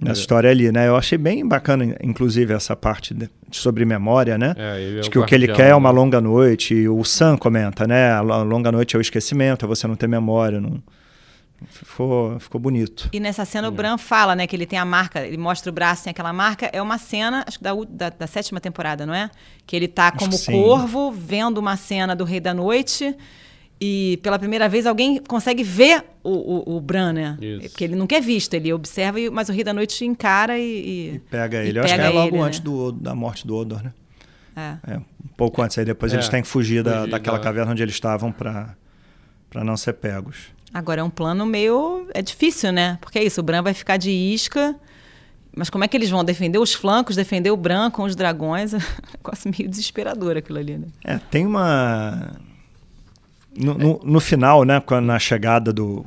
nessa 0.00 0.20
É. 0.20 0.22
história 0.22 0.50
ali, 0.50 0.70
né? 0.72 0.88
Eu 0.88 0.96
achei 0.96 1.18
bem 1.18 1.46
bacana, 1.46 1.96
inclusive, 2.02 2.52
essa 2.54 2.74
parte 2.76 3.12
de- 3.14 3.28
sobre 3.50 3.84
memória, 3.84 4.38
né? 4.38 4.54
É, 4.56 4.80
ele 4.80 4.98
é 4.98 5.00
de 5.02 5.08
o 5.08 5.10
que 5.10 5.18
o 5.18 5.26
que 5.26 5.34
ele 5.34 5.48
quer 5.48 5.70
é 5.70 5.74
uma 5.74 5.92
né? 5.92 5.98
longa 5.98 6.20
noite, 6.20 6.74
e 6.74 6.88
o 6.88 7.02
Sam 7.04 7.36
comenta, 7.36 7.86
né? 7.86 8.10
A 8.12 8.20
lo- 8.20 8.44
longa 8.44 8.70
noite 8.72 8.94
é 8.96 8.98
o 8.98 9.02
esquecimento, 9.02 9.64
é 9.64 9.68
você 9.68 9.86
não 9.86 9.96
ter 9.96 10.08
memória, 10.08 10.60
não... 10.60 10.82
Ficou, 11.68 12.40
ficou 12.40 12.60
bonito. 12.60 13.08
E 13.12 13.20
nessa 13.20 13.44
cena 13.44 13.68
Hum. 13.68 13.72
o 13.72 13.74
Bran 13.74 13.98
fala, 13.98 14.34
né, 14.34 14.46
que 14.46 14.56
ele 14.56 14.66
tem 14.66 14.78
a 14.78 14.84
marca, 14.84 15.26
ele 15.26 15.36
mostra 15.36 15.70
o 15.70 15.72
braço, 15.74 16.04
tem 16.04 16.10
aquela 16.10 16.32
marca. 16.32 16.70
É 16.72 16.80
uma 16.80 16.96
cena, 16.98 17.44
acho 17.46 17.58
que 17.58 17.64
da, 17.64 17.72
da, 17.88 18.10
da 18.10 18.26
sétima 18.26 18.60
temporada, 18.60 19.04
não 19.04 19.14
é? 19.14 19.30
Que 19.66 19.76
ele 19.76 19.86
tá 19.88 20.10
como 20.10 20.36
corvo, 20.44 21.12
vendo 21.12 21.58
uma 21.58 21.76
cena 21.76 22.16
do 22.16 22.24
Rei 22.24 22.40
da 22.40 22.54
Noite. 22.54 23.14
E 23.82 24.18
pela 24.22 24.38
primeira 24.38 24.68
vez 24.68 24.84
alguém 24.86 25.18
consegue 25.22 25.62
ver 25.64 26.04
o, 26.22 26.72
o, 26.72 26.76
o 26.76 26.80
Bran, 26.80 27.12
né? 27.14 27.38
Isso. 27.40 27.70
Porque 27.70 27.84
ele 27.84 27.96
nunca 27.96 28.14
é 28.16 28.20
visto, 28.20 28.52
ele 28.52 28.70
observa, 28.72 29.18
e- 29.18 29.30
mas 29.30 29.48
o 29.48 29.52
Rei 29.52 29.64
da 29.64 29.72
Noite 29.72 30.04
encara 30.04 30.58
e. 30.58 30.62
E 30.62 31.14
e- 31.14 31.18
pega 31.18 31.64
e 31.64 31.68
ele. 31.68 31.78
Eu 31.78 31.84
acho 31.84 31.94
que 31.94 32.00
é 32.00 32.08
logo 32.10 32.36
ele, 32.36 32.44
antes 32.44 32.60
né? 32.60 32.64
do, 32.64 32.92
da 32.92 33.14
morte 33.14 33.46
do 33.46 33.56
Odor, 33.56 33.82
né? 33.82 33.92
É. 34.54 34.92
É, 34.94 34.98
um 34.98 35.28
pouco 35.36 35.62
antes. 35.62 35.78
Aí 35.78 35.84
depois 35.84 36.12
É, 36.12 36.16
eles 36.16 36.28
têm 36.28 36.42
que 36.42 36.48
fugir, 36.48 36.82
da, 36.82 36.98
fugir 37.00 37.10
daquela 37.10 37.38
da- 37.38 37.44
caverna 37.44 37.72
onde 37.72 37.82
eles 37.82 37.94
estavam 37.94 38.30
para 38.32 38.74
não 39.64 39.76
ser 39.78 39.94
pegos. 39.94 40.48
Agora 40.72 41.00
é 41.00 41.04
um 41.04 41.10
plano 41.10 41.44
meio. 41.44 42.06
É 42.14 42.22
difícil, 42.22 42.72
né? 42.72 42.98
Porque 43.00 43.18
é 43.18 43.24
isso, 43.24 43.40
o 43.40 43.44
Bran 43.44 43.62
vai 43.62 43.74
ficar 43.74 43.96
de 43.96 44.10
isca 44.10 44.76
Mas 45.54 45.68
como 45.68 45.82
é 45.82 45.88
que 45.88 45.96
eles 45.96 46.08
vão 46.08 46.24
defender 46.24 46.58
os 46.58 46.72
flancos, 46.72 47.16
defender 47.16 47.50
o 47.50 47.56
branco 47.56 47.96
com 47.96 48.04
os 48.04 48.14
dragões? 48.14 48.72
É 48.74 48.76
um 48.76 49.12
negócio 49.16 49.52
meio 49.56 49.68
desesperador 49.68 50.36
aquilo 50.36 50.58
ali, 50.58 50.78
né? 50.78 50.86
É, 51.04 51.18
tem 51.18 51.44
uma. 51.44 52.36
No, 53.56 53.74
no, 53.74 54.00
no 54.04 54.20
final, 54.20 54.64
né, 54.64 54.80
na 55.02 55.18
chegada 55.18 55.72
do. 55.72 56.06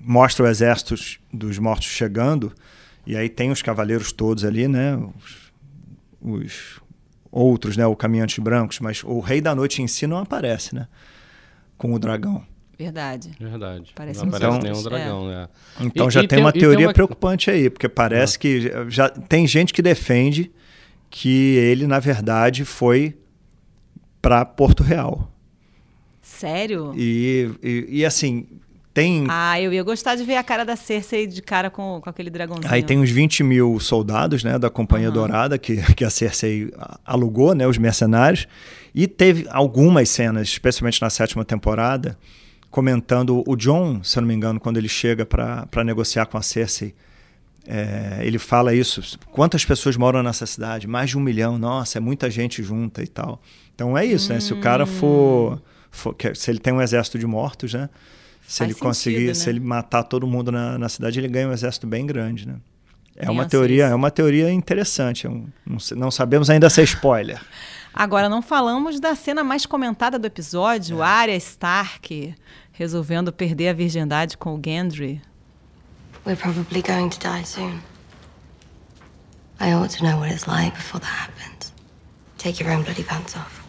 Mostra 0.00 0.44
o 0.44 0.48
exército 0.48 0.94
dos 1.32 1.58
mortos 1.58 1.86
chegando, 1.86 2.52
e 3.06 3.16
aí 3.16 3.28
tem 3.28 3.50
os 3.50 3.62
cavaleiros 3.62 4.12
todos 4.12 4.44
ali, 4.44 4.68
né? 4.68 4.96
Os, 4.96 5.52
os 6.20 6.80
outros, 7.30 7.76
né? 7.76 7.86
O 7.86 7.96
caminhantes 7.96 8.38
brancos, 8.38 8.80
mas 8.80 9.02
o 9.04 9.20
Rei 9.20 9.40
da 9.40 9.54
Noite 9.54 9.80
em 9.80 9.86
si 9.86 10.06
não 10.06 10.18
aparece, 10.18 10.74
né? 10.74 10.88
Com 11.78 11.94
o 11.94 11.98
dragão. 11.98 12.44
Verdade. 12.78 13.30
Verdade. 13.38 13.92
Parece 13.94 14.18
não 14.20 14.26
um 14.26 14.28
aparece 14.28 14.56
então- 14.56 14.70
nenhum 14.72 14.82
dragão, 14.82 15.28
né? 15.28 15.48
Então 15.80 16.08
E- 16.08 16.10
já 16.10 16.22
e 16.22 16.28
tem 16.28 16.40
uma 16.40 16.50
e 16.50 16.52
tem 16.52 16.60
teoria 16.62 16.86
uma- 16.88 16.92
preocupante 16.92 17.50
aí, 17.50 17.70
porque 17.70 17.88
parece 17.88 18.38
que 18.38 18.70
já 18.88 19.08
tem 19.08 19.46
gente 19.46 19.72
que 19.72 19.80
defende 19.82 20.50
que 21.10 21.56
ele, 21.56 21.86
na 21.86 21.98
verdade, 22.00 22.64
foi 22.64 23.16
para 24.20 24.44
Porto 24.44 24.82
Real. 24.82 25.30
Sério? 26.20 26.92
E, 26.96 27.50
e, 27.62 27.86
e, 28.00 28.04
assim, 28.04 28.46
tem. 28.94 29.26
Ah, 29.28 29.60
eu 29.60 29.72
ia 29.72 29.82
gostar 29.82 30.14
de 30.16 30.24
ver 30.24 30.36
a 30.36 30.42
cara 30.42 30.64
da 30.64 30.74
Cersei 30.74 31.26
de 31.26 31.42
cara 31.42 31.68
com, 31.68 32.00
com 32.00 32.08
aquele 32.08 32.30
dragãozinho. 32.30 32.72
Aí 32.72 32.82
tem 32.82 32.98
uns 32.98 33.10
20 33.10 33.42
mil 33.44 33.78
soldados 33.78 34.42
né, 34.42 34.58
da 34.58 34.70
Companhia 34.70 35.10
Dourada 35.10 35.58
que, 35.58 35.76
que 35.94 36.04
a 36.04 36.10
Cersei 36.10 36.72
alugou, 37.04 37.54
né, 37.54 37.66
os 37.66 37.76
mercenários. 37.76 38.48
E 38.94 39.06
teve 39.06 39.46
algumas 39.50 40.08
cenas, 40.08 40.48
especialmente 40.48 41.00
na 41.02 41.10
sétima 41.10 41.44
temporada, 41.44 42.16
comentando 42.74 43.44
o 43.46 43.54
John, 43.54 44.02
se 44.02 44.18
eu 44.18 44.22
não 44.22 44.26
me 44.28 44.34
engano, 44.34 44.58
quando 44.58 44.78
ele 44.78 44.88
chega 44.88 45.24
para 45.24 45.84
negociar 45.84 46.26
com 46.26 46.36
a 46.36 46.42
Cersei. 46.42 46.92
é, 47.68 48.18
ele 48.22 48.36
fala 48.38 48.74
isso. 48.74 49.16
Quantas 49.30 49.64
pessoas 49.64 49.96
moram 49.96 50.22
nessa 50.24 50.44
cidade? 50.44 50.86
Mais 50.88 51.08
de 51.10 51.16
um 51.16 51.20
milhão. 51.20 51.56
Nossa, 51.56 51.98
é 51.98 52.00
muita 52.00 52.28
gente 52.28 52.62
junta 52.64 53.00
e 53.02 53.06
tal. 53.06 53.40
Então 53.74 53.96
é 53.96 54.04
isso, 54.04 54.32
né? 54.32 54.40
Se 54.40 54.52
o 54.52 54.60
cara 54.60 54.84
for, 54.86 55.62
for- 55.90 56.14
que- 56.14 56.34
se 56.34 56.50
ele 56.50 56.58
tem 56.58 56.72
um 56.74 56.82
exército 56.82 57.16
de 57.18 57.26
mortos, 57.26 57.72
né? 57.72 57.88
Se 58.46 58.58
Faz 58.58 58.70
ele 58.70 58.78
conseguir, 58.78 59.16
sentido, 59.18 59.34
se 59.36 59.46
né? 59.46 59.52
ele 59.52 59.60
matar 59.60 60.02
todo 60.02 60.26
mundo 60.26 60.50
na, 60.52 60.76
na 60.76 60.88
cidade, 60.88 61.18
ele 61.20 61.28
ganha 61.28 61.48
um 61.48 61.52
exército 61.52 61.86
bem 61.86 62.04
grande, 62.04 62.46
né? 62.46 62.56
É 63.16 63.30
uma 63.30 63.46
teoria, 63.46 63.86
é 63.86 63.94
uma 63.94 64.10
teoria 64.10 64.50
interessante. 64.52 65.26
é 65.26 65.30
um- 65.30 65.46
não, 65.64 65.78
se- 65.78 65.94
não 65.94 66.10
sabemos 66.10 66.50
ainda 66.50 66.68
se 66.68 66.80
é 66.80 66.84
spoiler. 66.84 67.40
Agora, 67.94 68.28
não 68.28 68.42
falamos 68.42 68.98
da 69.00 69.14
cena 69.14 69.44
mais 69.44 69.64
comentada 69.64 70.18
do 70.18 70.26
episódio, 70.26 71.00
Arya 71.00 71.36
Stark 71.36 72.34
resolvendo 72.76 73.32
perder 73.32 73.68
a 73.68 73.72
virgindade 73.72 74.36
com 74.36 74.54
o 74.54 74.60
Gendry. 74.64 75.20
We're 76.26 76.36
probably 76.40 76.82
going 76.82 77.08
to 77.10 77.18
die 77.20 77.44
soon. 77.44 77.80
I 79.60 79.72
ought 79.74 79.96
to 79.96 80.04
know 80.04 80.18
what 80.18 80.30
it's 80.32 80.46
like 80.46 80.74
before 80.76 81.00
that 81.00 81.12
happens. 81.30 81.72
Take 82.38 82.62
your 82.62 82.72
own 82.72 82.82
bloody 82.82 83.02
pants 83.04 83.36
off. 83.36 83.62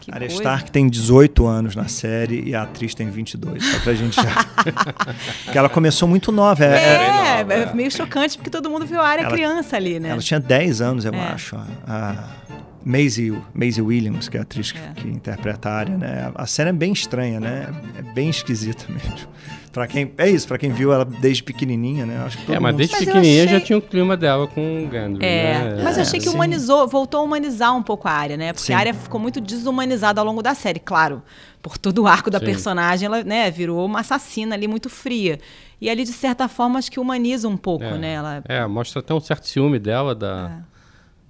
Que 0.00 0.12
Arya. 0.14 0.28
Stark 0.28 0.70
tem 0.70 0.86
18 0.88 1.46
anos 1.46 1.74
na 1.74 1.88
série 1.88 2.42
e 2.48 2.54
a 2.54 2.62
atriz 2.64 2.94
tem 2.94 3.08
22, 3.10 3.64
só 3.64 3.78
pra 3.80 3.94
gente 3.94 4.14
já... 4.16 4.44
Porque 5.46 5.56
ela 5.56 5.68
começou 5.70 6.06
muito 6.06 6.30
nova. 6.30 6.62
é- 6.62 6.68
é- 6.68 7.24
É, 7.48 7.62
é 7.62 7.72
meio 7.74 7.90
chocante 7.90 8.36
porque 8.36 8.50
todo 8.50 8.68
mundo 8.70 8.86
viu 8.86 9.00
a 9.00 9.08
Arya 9.08 9.24
Ela- 9.24 9.32
criança 9.32 9.76
ali, 9.76 9.98
né? 9.98 10.10
Ela 10.10 10.20
tinha 10.20 10.38
10 10.38 10.80
anos, 10.82 11.04
eu 11.06 11.14
É. 11.14 11.20
acho. 11.20 11.56
A, 11.56 11.66
a 11.86 12.43
Maisie, 12.84 13.36
Maisie 13.54 13.82
Williams, 13.82 14.28
que 14.28 14.36
é 14.36 14.40
a 14.40 14.42
atriz 14.42 14.70
que, 14.72 14.78
É. 14.78 14.92
que 14.94 15.08
interpreta 15.08 15.68
a 15.70 15.72
área, 15.74 15.96
né? 15.96 16.30
A 16.34 16.46
cena 16.46 16.70
é 16.70 16.72
bem 16.72 16.92
estranha, 16.92 17.40
né? 17.40 17.68
É 17.98 18.02
bem 18.02 18.28
esquisita 18.28 18.84
mesmo. 18.92 19.28
Pra 19.72 19.88
quem, 19.88 20.12
é 20.18 20.30
isso, 20.30 20.46
pra 20.46 20.56
quem 20.56 20.70
viu 20.70 20.92
ela 20.92 21.04
desde 21.04 21.42
pequenininha, 21.42 22.06
né? 22.06 22.22
Acho 22.24 22.38
que 22.38 22.44
todo 22.46 22.54
É, 22.54 22.60
mas 22.60 22.72
mundo- 22.72 22.78
desde 22.78 22.96
pequenininha 22.96 23.44
já 23.48 23.56
achei- 23.56 23.60
tinha 23.66 23.78
o 23.78 23.82
clima 23.82 24.16
dela 24.16 24.46
com 24.46 24.60
o 24.60 24.90
Gendry, 24.90 25.24
É, 25.24 25.74
né? 25.76 25.80
mas 25.82 25.96
eu 25.96 26.02
achei 26.02 26.20
que 26.20 26.28
humanizou, 26.28 26.86
voltou 26.86 27.18
a 27.20 27.22
humanizar 27.24 27.74
um 27.76 27.82
pouco 27.82 28.06
a 28.06 28.12
área, 28.12 28.36
né? 28.36 28.52
Porque 28.52 28.66
Sim. 28.66 28.72
a 28.74 28.78
área 28.78 28.94
ficou 28.94 29.18
muito 29.20 29.40
desumanizada 29.40 30.20
ao 30.20 30.26
longo 30.26 30.42
da 30.42 30.54
série, 30.54 30.78
claro. 30.78 31.22
Por 31.60 31.76
todo 31.76 32.02
o 32.02 32.06
arco 32.06 32.30
da 32.30 32.38
Sim. 32.38 32.44
personagem, 32.44 33.06
ela 33.06 33.24
né, 33.24 33.50
virou 33.50 33.84
uma 33.84 34.00
assassina 34.00 34.54
ali 34.54 34.68
muito 34.68 34.88
fria. 34.88 35.40
E 35.80 35.90
ali, 35.90 36.04
de 36.04 36.12
certa 36.12 36.46
forma, 36.46 36.78
acho 36.78 36.88
que 36.90 37.00
humaniza 37.00 37.48
um 37.48 37.56
pouco, 37.56 37.84
É. 37.84 37.98
né? 37.98 38.12
Ela, 38.14 38.42
É, 38.48 38.64
mostra 38.68 39.00
até 39.00 39.12
um 39.12 39.18
certo 39.20 39.48
ciúme 39.48 39.80
dela 39.80 40.14
da, 40.14 40.58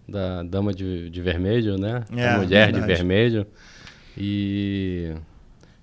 da 0.09 0.43
dama 0.43 0.73
de, 0.73 1.09
de 1.11 1.21
vermelho, 1.23 1.77
né? 1.79 2.05
É, 2.17 2.29
a 2.29 2.37
mulher 2.39 2.67
de 2.69 2.81
verdade. 2.81 2.93
vermelho. 2.95 3.47
E... 4.17 5.13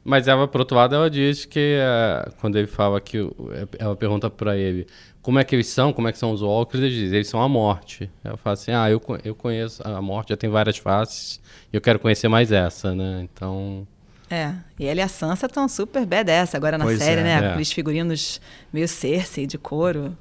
Mas 0.03 0.27
ela, 0.27 0.47
por 0.47 0.61
outro 0.61 0.75
lado, 0.75 0.95
ela 0.95 1.09
diz 1.09 1.45
que 1.45 1.77
eh, 1.79 2.29
quando 2.39 2.57
ele 2.57 2.65
fala 2.67 2.99
que... 2.99 3.19
o- 3.19 3.35
Ela 3.77 3.95
pergunta 3.95 4.29
pra 4.31 4.57
ele 4.57 4.87
como 5.21 5.37
é 5.37 5.43
que 5.43 5.55
eles 5.55 5.67
são, 5.67 5.93
como 5.93 6.07
é 6.07 6.11
que 6.11 6.17
são 6.17 6.31
os 6.31 6.41
Walkers, 6.41 6.83
ele 6.83 6.89
diz, 6.91 7.11
eles 7.13 7.27
são 7.27 7.39
a 7.39 7.47
morte. 7.47 8.09
Ela 8.23 8.35
fala 8.37 8.55
assim, 8.55 8.71
ah, 8.71 8.89
eu, 8.89 8.99
eu 9.23 9.35
conheço 9.35 9.79
a 9.85 10.01
morte, 10.01 10.29
já 10.29 10.37
tem 10.37 10.49
várias 10.49 10.77
faces, 10.77 11.39
e 11.71 11.75
eu 11.75 11.81
quero 11.81 11.99
conhecer 11.99 12.27
mais 12.27 12.51
essa, 12.51 12.95
né? 12.95 13.27
Então... 13.31 13.85
É, 14.31 14.53
e 14.79 14.85
ela 14.87 14.99
e 15.01 15.03
a 15.03 15.07
Sansa 15.07 15.45
estão 15.45 15.67
super 15.69 16.05
badass 16.07 16.55
agora 16.55 16.75
na 16.77 16.85
Pois 16.85 16.97
série, 16.97 17.21
é, 17.21 17.23
né? 17.23 17.31
é. 17.33 17.47
Aqueles 17.49 17.71
figurinos 17.71 18.41
meio 18.73 18.87
Cersei, 18.87 19.45
de 19.45 19.57
couro. 19.59 20.17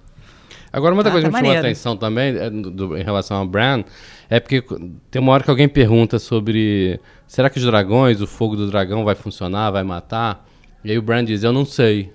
Agora, 0.72 0.94
uma 0.94 1.00
outra 1.00 1.10
Ah, 1.10 1.14
coisa 1.14 1.26
tá 1.28 1.30
que 1.30 1.42
me 1.42 1.48
chamou 1.48 1.56
a 1.56 1.60
atenção 1.60 1.96
também, 1.96 2.36
é, 2.36 2.48
do- 2.50 2.96
em 2.96 3.02
relação 3.02 3.38
ao 3.38 3.46
Bran, 3.46 3.82
é 4.28 4.38
porque 4.38 4.62
tem 5.10 5.20
uma 5.20 5.32
hora 5.32 5.42
que 5.42 5.50
alguém 5.50 5.68
pergunta 5.68 6.18
sobre 6.18 7.00
será 7.26 7.50
que 7.50 7.58
os 7.58 7.64
dragões, 7.64 8.20
o 8.20 8.26
fogo 8.26 8.54
do 8.56 8.70
dragão 8.70 9.04
vai 9.04 9.14
funcionar, 9.16 9.70
vai 9.72 9.82
matar? 9.82 10.46
E 10.84 10.90
aí 10.92 10.98
o 10.98 11.02
Bran 11.02 11.24
diz, 11.24 11.42
eu 11.42 11.52
não 11.52 11.64
sei. 11.64 12.12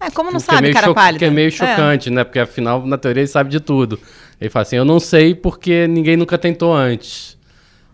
É, 0.00 0.10
como 0.10 0.30
não 0.30 0.38
O 0.38 0.42
que 0.42 0.50
é 0.50 0.52
sabe, 0.54 0.62
meio 0.62 0.74
cara 0.74 0.92
pálida. 0.94 1.18
Que 1.18 1.24
é 1.26 1.30
meio 1.30 1.48
É. 1.48 1.50
chocante, 1.50 2.10
né? 2.10 2.22
Porque 2.24 2.38
afinal, 2.38 2.86
na 2.86 2.98
teoria, 2.98 3.20
ele 3.22 3.26
sabe 3.28 3.50
de 3.50 3.60
tudo. 3.60 3.98
Ele 4.40 4.50
fala 4.50 4.62
assim, 4.62 4.76
eu 4.76 4.84
não 4.84 5.00
sei 5.00 5.34
porque 5.34 5.86
ninguém 5.86 6.16
nunca 6.16 6.36
tentou 6.36 6.74
antes. 6.74 7.36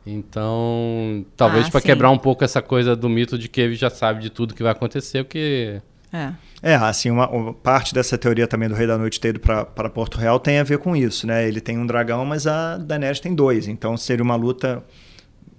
Então, 0.05 1.25
talvez 1.37 1.67
Ah, 1.67 1.71
pra 1.71 1.81
sim. 1.81 1.87
quebrar 1.87 2.11
um 2.11 2.19
pouco 2.19 2.43
essa 2.45 2.61
coisa 2.61 2.97
do 2.97 3.09
mito 3.09 3.39
de 3.39 3.49
que 3.49 3.61
ele 3.61 3.75
já 3.75 3.89
sabe 3.89 4.21
de 4.21 4.31
tudo 4.31 4.55
que 4.55 4.63
vai 4.63 4.73
acontecer, 4.73 5.25
porque... 5.25 5.81
É. 6.13 6.33
É, 6.63 6.77
assim, 6.77 7.11
uma, 7.11 7.29
uma 7.29 7.53
parte 7.53 7.93
dessa 7.93 8.17
teoria 8.17 8.47
também 8.47 8.69
do 8.69 8.75
Rei 8.75 8.87
da 8.87 8.97
Noite 8.97 9.19
ter 9.19 9.31
ido 9.31 9.41
para 9.41 9.65
Porto 9.91 10.17
Real 10.17 10.39
tem 10.39 10.61
a 10.61 10.63
ver 10.63 10.79
com 10.79 10.95
isso, 10.95 11.27
né? 11.27 11.47
Ele 11.49 11.61
tem 11.61 11.77
um 11.77 11.85
dragão, 11.85 12.25
mas 12.25 12.47
a 12.47 12.77
Daenerys 12.79 13.19
tem 13.19 13.35
dois, 13.35 13.67
então 13.67 13.97
seria 13.97 14.23
uma 14.23 14.37
luta 14.37 14.83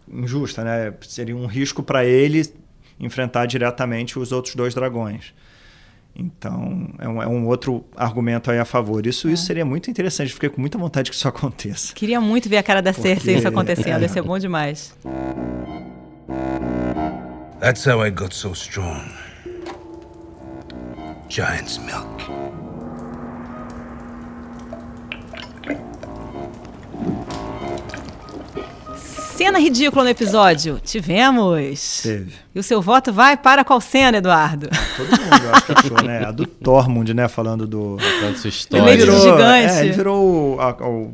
injusta, 0.09 0.63
né? 0.63 0.93
Seria 1.01 1.35
um 1.35 1.45
risco 1.45 1.83
para 1.83 2.05
ele 2.05 2.41
enfrentar 2.97 3.45
diretamente 3.47 4.17
os 4.17 4.31
outros 4.31 4.55
dois 4.55 4.73
dragões. 4.73 5.33
Então, 6.15 6.89
é 6.99 7.09
um, 7.09 7.21
é 7.23 7.27
um 7.27 7.47
outro 7.47 7.83
argumento 7.97 8.49
aí 8.51 8.59
a 8.59 8.65
favor. 8.65 9.05
Isso, 9.05 9.27
isso 9.29 9.45
seria 9.45 9.65
muito 9.65 9.89
interessante. 9.89 10.31
Fiquei 10.31 10.47
com 10.47 10.61
muita 10.61 10.77
vontade 10.77 11.09
que 11.09 11.15
isso 11.17 11.27
aconteça. 11.27 11.93
Queria 11.93 12.21
muito 12.21 12.47
ver 12.47 12.57
a 12.57 12.63
cara 12.63 12.81
da 12.81 12.93
Cersei 12.93 13.15
Porque- 13.15 13.31
isso 13.39 13.47
acontecendo, 13.47 13.99
é. 13.99 14.01
ia 14.03 14.09
ser 14.09 14.21
bom 14.21 14.37
demais. 14.39 14.95
That's 17.59 17.85
how 17.87 18.05
I 18.05 18.11
got 18.11 18.33
so 18.33 18.51
strong. 18.53 19.01
Giant's 21.33 21.79
milk. 21.79 22.29
Cena 28.95 29.57
ridícula 29.59 30.03
no 30.03 30.09
episódio. 30.09 30.79
Tivemos. 30.83 32.01
Teve. 32.03 32.33
E 32.53 32.59
o 32.59 32.63
seu 32.63 32.81
voto 32.81 33.11
vai 33.11 33.35
para 33.35 33.63
qual 33.63 33.81
cena, 33.81 34.17
Eduardo? 34.19 34.69
Todo 34.95 35.09
mundo, 35.09 35.43
eu 35.45 35.51
acho 35.53 35.65
que 35.65 35.71
achou, 35.71 36.03
né? 36.03 36.25
A 36.25 36.31
do 36.31 36.45
Tormund, 36.63 37.13
né? 37.13 37.27
Falando 37.27 37.65
do... 37.65 37.97
Tanto 38.21 38.37
sua 38.39 38.47
Ele 38.47 38.55
história. 38.55 38.97
virou- 38.97 39.19
gigante. 39.19 39.73
É, 39.73 39.79
ele 39.85 39.91
virou 39.93 40.55
o, 40.55 40.61
a- 40.61 40.87
o- 40.87 41.13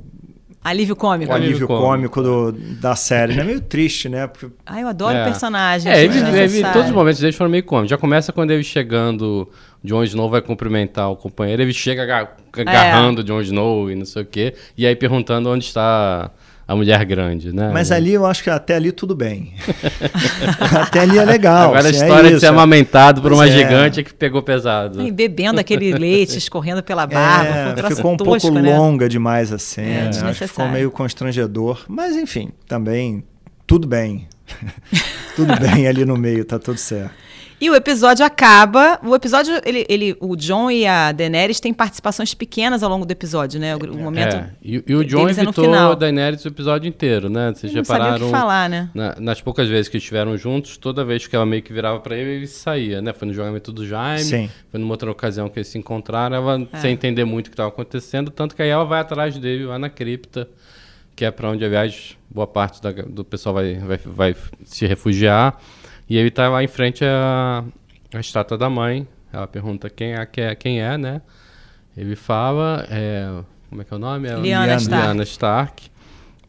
Alívio 0.61 0.95
cômico. 0.97 1.31
o 1.31 1.35
alívio 1.35 1.65
cômico. 1.65 1.85
cômico 1.87 2.21
do, 2.21 2.51
da 2.51 2.93
série, 2.93 3.33
né? 3.33 3.43
Meio 3.45 3.61
triste, 3.61 4.09
né? 4.09 4.27
Porque 4.27 4.47
Ai, 4.65 4.83
eu 4.83 4.89
adoro 4.89 5.15
É. 5.15 5.23
personagem. 5.23 5.89
É, 5.89 6.03
ele, 6.03 6.17
ele, 6.17 6.23
desnecessário. 6.25 6.73
todos 6.73 6.89
os 6.89 6.93
momentos 6.95 7.21
dele 7.21 7.31
foram 7.31 7.49
meio 7.49 7.63
cômicos. 7.63 7.89
Já 7.89 7.97
começa 7.97 8.33
quando 8.33 8.51
ele 8.51 8.63
chegando, 8.63 9.49
Jon 9.83 10.03
Snow 10.03 10.29
vai 10.29 10.41
cumprimentar 10.41 11.09
o 11.11 11.15
companheiro, 11.15 11.61
ele 11.61 11.73
chega 11.73 12.01
É. 12.03 12.61
agarrando 12.61 13.23
Jon 13.23 13.41
Snow 13.41 13.89
e 13.89 13.95
não 13.95 14.05
sei 14.05 14.23
o 14.23 14.25
quê, 14.25 14.53
e 14.77 14.85
aí 14.85 14.95
perguntando 14.95 15.49
onde 15.49 15.63
está 15.65 16.29
a 16.67 16.75
mulher 16.75 17.03
grande, 17.05 17.51
né? 17.51 17.71
Mas 17.73 17.91
ali 17.91 18.13
eu 18.13 18.25
acho 18.27 18.43
que 18.43 18.49
até 18.49 18.75
ali 18.75 18.91
tudo 18.91 19.15
bem. 19.15 19.53
até 20.81 20.99
ali 20.99 21.17
é 21.17 21.25
legal. 21.25 21.69
Agora 21.69 21.87
a 21.87 21.89
assim, 21.89 21.99
é 21.99 22.03
história 22.03 22.23
de 22.29 22.35
isso, 22.35 22.39
ser 22.41 22.45
é- 22.45 22.49
amamentado 22.49 23.21
por 23.21 23.29
Pois 23.31 23.39
uma 23.39 23.47
é. 23.47 23.51
gigante 23.51 23.99
é 24.01 24.03
que 24.03 24.13
pegou 24.13 24.43
pesado. 24.43 25.01
E 25.01 25.11
bebendo 25.11 25.59
aquele 25.59 25.91
leite, 25.97 26.37
escorrendo 26.37 26.83
pela 26.83 27.07
barba. 27.07 27.73
foi 27.73 27.83
um 27.83 27.87
É, 27.87 27.95
ficou 27.95 28.13
um 28.13 28.17
tosco, 28.17 28.41
pouco 28.49 28.59
né? 28.59 28.77
longa 28.77 29.09
demais 29.09 29.51
a 29.51 29.57
cena. 29.57 29.87
É, 30.15 30.29
acho 30.29 30.39
que 30.39 30.47
ficou 30.47 30.67
meio 30.67 30.91
constrangedor. 30.91 31.85
Mas 31.87 32.15
enfim, 32.15 32.49
também 32.67 33.23
tudo 33.65 33.87
bem. 33.87 34.27
tudo 35.45 35.59
bem 35.59 35.87
ali 35.87 36.05
no 36.05 36.17
meio, 36.17 36.43
tá 36.45 36.57
tudo 36.59 36.77
certo. 36.77 37.11
E 37.61 37.69
o 37.69 37.75
episódio 37.75 38.25
acaba. 38.25 38.97
O 39.03 39.13
episódio, 39.13 39.53
ele, 39.65 39.85
ele, 39.89 40.15
o 40.21 40.33
John 40.37 40.71
e 40.71 40.87
a 40.87 41.11
Daenerys 41.11 41.59
têm 41.59 41.73
participações 41.73 42.33
pequenas 42.33 42.83
ao 42.83 42.89
longo 42.89 43.05
do 43.05 43.11
episódio, 43.11 43.59
né? 43.59 43.75
O, 43.75 43.79
o 43.79 43.97
momento. 43.97 44.33
É, 44.33 44.49
e, 44.63 44.81
e 44.87 44.95
o 44.95 45.03
John 45.03 45.27
é 45.27 45.31
evitou 45.31 45.65
final. 45.65 45.91
a 45.91 45.95
Daenerys 45.95 46.45
o 46.45 46.47
episódio 46.47 46.87
inteiro, 46.87 47.27
né? 47.29 47.51
Vocês 47.53 47.73
Não 47.73 47.79
já 47.81 47.83
sabia 47.83 48.01
o 48.01 48.05
pararam. 48.07 48.25
que 48.27 48.31
falar, 48.31 48.69
né? 48.69 48.89
na- 48.93 49.15
nas 49.19 49.41
poucas 49.41 49.67
vezes 49.67 49.89
que 49.89 49.97
estiveram 49.97 50.37
juntos, 50.37 50.77
toda 50.77 51.03
vez 51.03 51.27
que 51.27 51.35
ela 51.35 51.45
meio 51.45 51.61
que 51.61 51.73
virava 51.73 51.99
pra 51.99 52.15
ele, 52.15 52.29
ele 52.37 52.47
saía, 52.47 53.01
né? 53.01 53.11
Foi 53.11 53.27
no 53.27 53.33
julgamento 53.33 53.73
do 53.73 53.85
Jaime, 53.85 54.23
Sim. 54.23 54.49
foi 54.71 54.79
numa 54.79 54.93
outra 54.93 55.11
ocasião 55.11 55.49
que 55.49 55.59
eles 55.59 55.67
se 55.67 55.77
encontraram, 55.77 56.37
ela 56.37 56.65
É. 56.71 56.77
sem 56.77 56.93
entender 56.93 57.25
muito 57.25 57.47
o 57.47 57.49
que 57.49 57.55
estava 57.55 57.67
acontecendo, 57.67 58.31
tanto 58.31 58.55
que 58.55 58.61
aí 58.61 58.69
ela 58.69 58.85
vai 58.85 59.01
atrás 59.01 59.37
dele 59.37 59.65
lá 59.65 59.77
na 59.77 59.89
cripta, 59.89 60.47
que 61.19 61.25
é 61.25 61.31
pra 61.31 61.49
onde, 61.49 61.65
aliás, 61.65 62.17
boa 62.29 62.47
parte 62.47 62.81
da- 62.81 62.93
do 62.93 63.25
pessoal 63.25 63.53
vai, 63.55 63.75
vai, 63.75 63.97
vai 64.05 64.35
se 64.63 64.87
refugiar. 64.87 65.59
E 66.09 66.15
ele 66.17 66.31
tá 66.31 66.47
lá 66.47 66.63
em 66.63 66.67
frente 66.67 67.03
à, 67.03 67.61
à 68.13 68.19
estátua 68.21 68.57
da 68.57 68.69
mãe. 68.69 69.05
Ela 69.33 69.45
pergunta 69.45 69.89
quem 69.89 70.13
é, 70.13 70.25
quem 70.25 70.43
é, 70.45 70.55
quem 70.55 70.81
é 70.81 70.97
né? 70.97 71.21
Ele 71.97 72.15
fala, 72.15 72.87
é, 72.89 73.27
como 73.69 73.81
é 73.81 73.83
que 73.83 73.93
é 73.93 73.97
o 73.97 73.99
nome? 73.99 74.29
É 74.29 74.35
Lyanna 74.37 74.75
Stark. 74.75 75.05
Lyanna 75.05 75.23
Stark. 75.23 75.89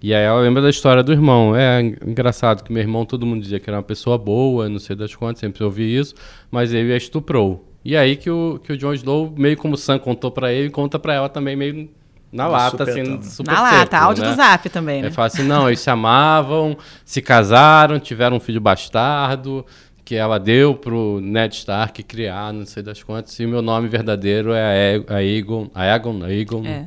E 0.00 0.14
aí 0.14 0.22
ela 0.22 0.40
lembra 0.40 0.62
da 0.62 0.70
história 0.70 1.02
do 1.02 1.10
irmão. 1.10 1.56
É 1.56 1.80
engraçado 1.82 2.62
que 2.62 2.72
meu 2.72 2.80
irmão, 2.80 3.04
todo 3.04 3.26
mundo 3.26 3.42
dizia 3.42 3.58
que 3.58 3.68
era 3.68 3.76
uma 3.76 3.82
pessoa 3.82 4.16
boa, 4.16 4.68
não 4.68 4.78
sei 4.78 4.94
das 4.94 5.12
quantas, 5.16 5.40
sempre 5.40 5.64
ouvi 5.64 5.96
isso, 5.96 6.14
mas 6.48 6.72
ele 6.72 6.92
a 6.92 6.96
estuprou. 6.96 7.68
E 7.84 7.96
aí 7.96 8.14
que 8.14 8.30
o, 8.30 8.60
que 8.62 8.72
o 8.72 8.76
Jon 8.78 8.94
Snow, 8.94 9.34
meio 9.36 9.56
como 9.56 9.74
o 9.74 9.76
Sam 9.76 9.98
contou 9.98 10.30
pra 10.30 10.52
ele, 10.52 10.70
conta 10.70 10.96
pra 10.96 11.12
ela 11.14 11.28
também 11.28 11.56
meio 11.56 11.90
na 12.32 12.44
No 12.44 12.50
lata, 12.52 12.82
assim, 12.84 13.22
super 13.22 13.52
Na 13.52 13.60
lata, 13.60 13.96
seco, 13.96 13.96
áudio 14.04 14.22
né? 14.24 14.30
do 14.30 14.36
zap 14.36 14.68
também, 14.70 15.00
né? 15.02 15.08
Ele 15.08 15.14
fala 15.14 15.26
assim, 15.26 15.42
não, 15.42 15.68
eles 15.68 15.80
se 15.80 15.90
amavam, 15.90 16.76
se 17.04 17.20
casaram, 17.20 17.98
tiveram 17.98 18.36
um 18.36 18.40
filho 18.40 18.60
bastardo, 18.60 19.64
que 20.04 20.14
ela 20.14 20.38
deu 20.38 20.74
pro 20.74 21.20
Ned 21.20 21.54
Stark 21.56 22.02
criar, 22.04 22.52
não 22.52 22.64
sei 22.66 22.82
das 22.82 23.02
quantas, 23.02 23.38
e 23.38 23.44
o 23.44 23.48
meu 23.48 23.62
nome 23.62 23.88
verdadeiro 23.88 24.52
é 24.52 24.94
Ae- 25.08 25.14
Aegon, 25.16 25.70
Aegon, 25.74 26.22
Aegon 26.24 26.66
É. 26.66 26.84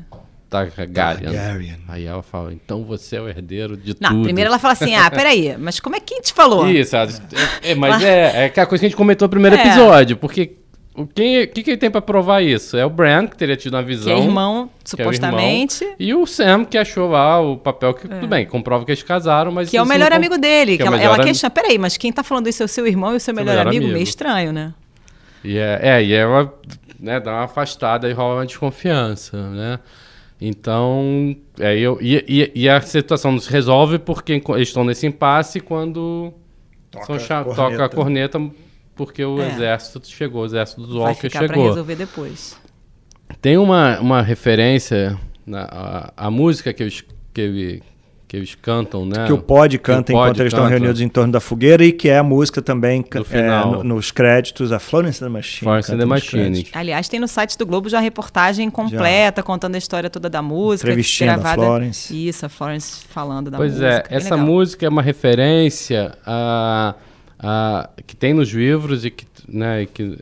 Targaryen. 0.49 1.31
Targaryen. 1.33 1.77
Aí 1.87 2.05
ela 2.05 2.21
fala, 2.21 2.53
então 2.53 2.83
você 2.83 3.15
é 3.15 3.21
o 3.21 3.27
herdeiro 3.27 3.75
de 3.75 3.95
Não, 3.99 4.11
tudo. 4.11 4.23
primeiro 4.23 4.49
ela 4.49 4.59
fala 4.59 4.73
assim: 4.73 4.95
ah, 4.95 5.09
peraí, 5.09 5.55
mas 5.57 5.79
como 5.79 5.95
é 5.95 5.99
que 5.99 6.21
te 6.21 6.31
falou? 6.31 6.69
Isso, 6.69 6.95
é, 6.95 7.07
é, 7.63 7.75
mas 7.75 8.03
é, 8.03 8.43
é 8.43 8.45
aquela 8.45 8.67
coisa 8.67 8.81
que 8.81 8.85
a 8.85 8.89
gente 8.89 8.95
comentou 8.97 9.25
no 9.25 9.29
primeiro 9.31 9.55
É. 9.55 9.59
episódio, 9.65 10.15
porque 10.15 10.57
o 10.95 11.07
quem, 11.07 11.47
que, 11.47 11.63
que 11.63 11.71
ele 11.71 11.77
tem 11.77 11.89
pra 11.89 12.01
provar 12.01 12.41
isso? 12.41 12.77
É 12.77 12.85
o 12.85 12.89
Bran, 12.89 13.25
que 13.25 13.35
teria 13.35 13.57
tido 13.57 13.73
uma 13.73 13.81
Que 13.81 13.87
visão. 13.89 14.13
é 14.13 14.19
irmão, 14.19 14.69
que 14.83 15.01
é 15.01 15.05
o 15.05 15.11
irmão, 15.11 15.13
supostamente. 15.13 15.95
e 15.97 16.13
o 16.13 16.25
Sam, 16.27 16.65
que 16.65 16.77
achou 16.77 17.09
lá 17.09 17.41
o 17.41 17.57
papel 17.57 17.95
que, 17.95 18.07
tudo 18.07 18.27
bem, 18.27 18.45
comprova 18.45 18.85
que 18.85 18.91
eles 18.91 19.01
casaram, 19.01 19.51
mas... 19.51 19.69
Que 19.69 19.77
é 19.77 19.81
o 19.81 19.85
melhor 19.87 20.11
não 20.11 20.17
amigo 20.17 20.37
dele. 20.37 20.77
Que 20.77 20.83
é 20.83 20.85
o 20.85 20.87
ela, 20.89 20.97
melhor 20.97 21.15
ela 21.15 21.23
questiona, 21.23 21.49
peraí, 21.49 21.79
mas 21.79 21.97
quem 21.97 22.13
tá 22.13 22.23
falando 22.23 22.47
isso 22.47 22.61
é 22.61 22.65
o 22.65 22.69
seu 22.69 22.85
irmão 22.85 23.13
e 23.13 23.17
o 23.17 23.19
seu 23.19 23.33
melhor, 23.33 23.51
melhor 23.51 23.67
amigo? 23.67 23.83
amigo. 23.85 23.93
Meio 23.93 24.03
estranho, 24.03 24.53
né? 24.53 24.73
E 25.43 25.57
é, 25.57 25.79
é, 25.81 26.03
e 26.03 26.13
ela 26.13 26.53
né, 26.99 27.19
dá 27.19 27.31
uma 27.31 27.43
afastada 27.45 28.07
e 28.07 28.13
rola 28.13 28.35
uma 28.35 28.45
desconfiança, 28.45 29.49
né? 29.49 29.79
Então, 30.39 31.35
é, 31.59 31.77
eu, 31.77 31.97
e, 32.01 32.23
e, 32.27 32.63
e 32.63 32.69
a 32.69 32.79
situação 32.81 33.31
não 33.31 33.39
se 33.39 33.49
resolve 33.49 33.97
porque 33.97 34.33
eles 34.49 34.67
estão 34.67 34.83
nesse 34.83 35.07
impasse 35.07 35.59
quando 35.59 36.33
Toca 36.91 37.17
são 37.19 37.37
a 37.37 37.43
corneta. 37.43 37.71
toca 37.71 37.85
a 37.85 37.89
corneta 37.89 38.51
porque 38.95 39.23
o 39.23 39.41
É. 39.41 39.49
exército 39.51 40.01
chegou, 40.07 40.43
o 40.43 40.45
exército 40.45 40.81
dos 40.81 40.95
Vai 41.01 41.15
pra 41.15 41.29
chegou. 41.29 41.67
resolver 41.67 41.95
depois. 41.95 42.55
Tem 43.41 43.57
uma, 43.57 43.99
uma 43.99 44.21
referência, 44.21 45.17
na, 45.45 45.63
a, 46.17 46.27
a 46.27 46.31
música 46.31 46.71
que 46.71 46.83
eles, 46.83 47.03
que, 47.33 47.41
ele- 47.41 47.83
que 48.27 48.37
eles 48.37 48.55
cantam, 48.55 49.05
né? 49.05 49.25
Que 49.25 49.33
o 49.33 49.37
pod 49.37 49.77
canta 49.79 50.11
o 50.11 50.15
pod 50.15 50.23
enquanto 50.25 50.39
eles 50.39 50.53
estão 50.53 50.65
canta. 50.65 50.75
reunidos 50.77 51.01
em 51.01 51.07
torno 51.09 51.31
da 51.33 51.39
fogueira 51.39 51.83
e 51.83 51.91
que 51.91 52.09
é 52.09 52.17
a 52.17 52.23
música 52.23 52.61
também 52.61 53.03
é, 53.13 53.23
final. 53.23 53.71
no- 53.73 53.83
nos 53.83 54.11
créditos, 54.11 54.71
a 54.71 54.79
Florence 54.79 55.23
and 55.23 55.27
the 55.27 55.33
Machine. 55.33 55.59
Florence 55.65 55.91
and 55.93 55.97
the 55.97 56.05
Machine. 56.05 56.67
Aliás, 56.73 57.07
tem 57.09 57.19
no 57.19 57.27
site 57.27 57.57
do 57.57 57.65
Globo 57.65 57.89
já 57.89 57.97
a 57.97 58.01
reportagem 58.01 58.69
completa, 58.69 59.41
contando 59.43 59.75
a 59.75 59.77
história 59.77 60.09
toda 60.09 60.29
da 60.29 60.41
música. 60.41 60.93
Gravada. 61.21 61.61
Florence. 61.61 62.27
Isso, 62.27 62.45
a 62.45 62.49
Florence 62.49 63.03
falando 63.09 63.49
da 63.51 63.57
Pois 63.57 63.71
música. 63.73 63.87
é, 63.89 64.03
bem 64.07 64.17
essa 64.17 64.35
legal. 64.35 64.47
música 64.47 64.85
é 64.85 64.89
uma 64.89 65.01
referência 65.01 66.13
a, 66.25 66.95
a- 67.43 67.89
que 68.07 68.15
tem 68.15 68.33
nos 68.33 68.49
livros 68.49 69.03
e 69.05 69.11
que, 69.11 69.25
né, 69.47 69.85
que 69.85 70.17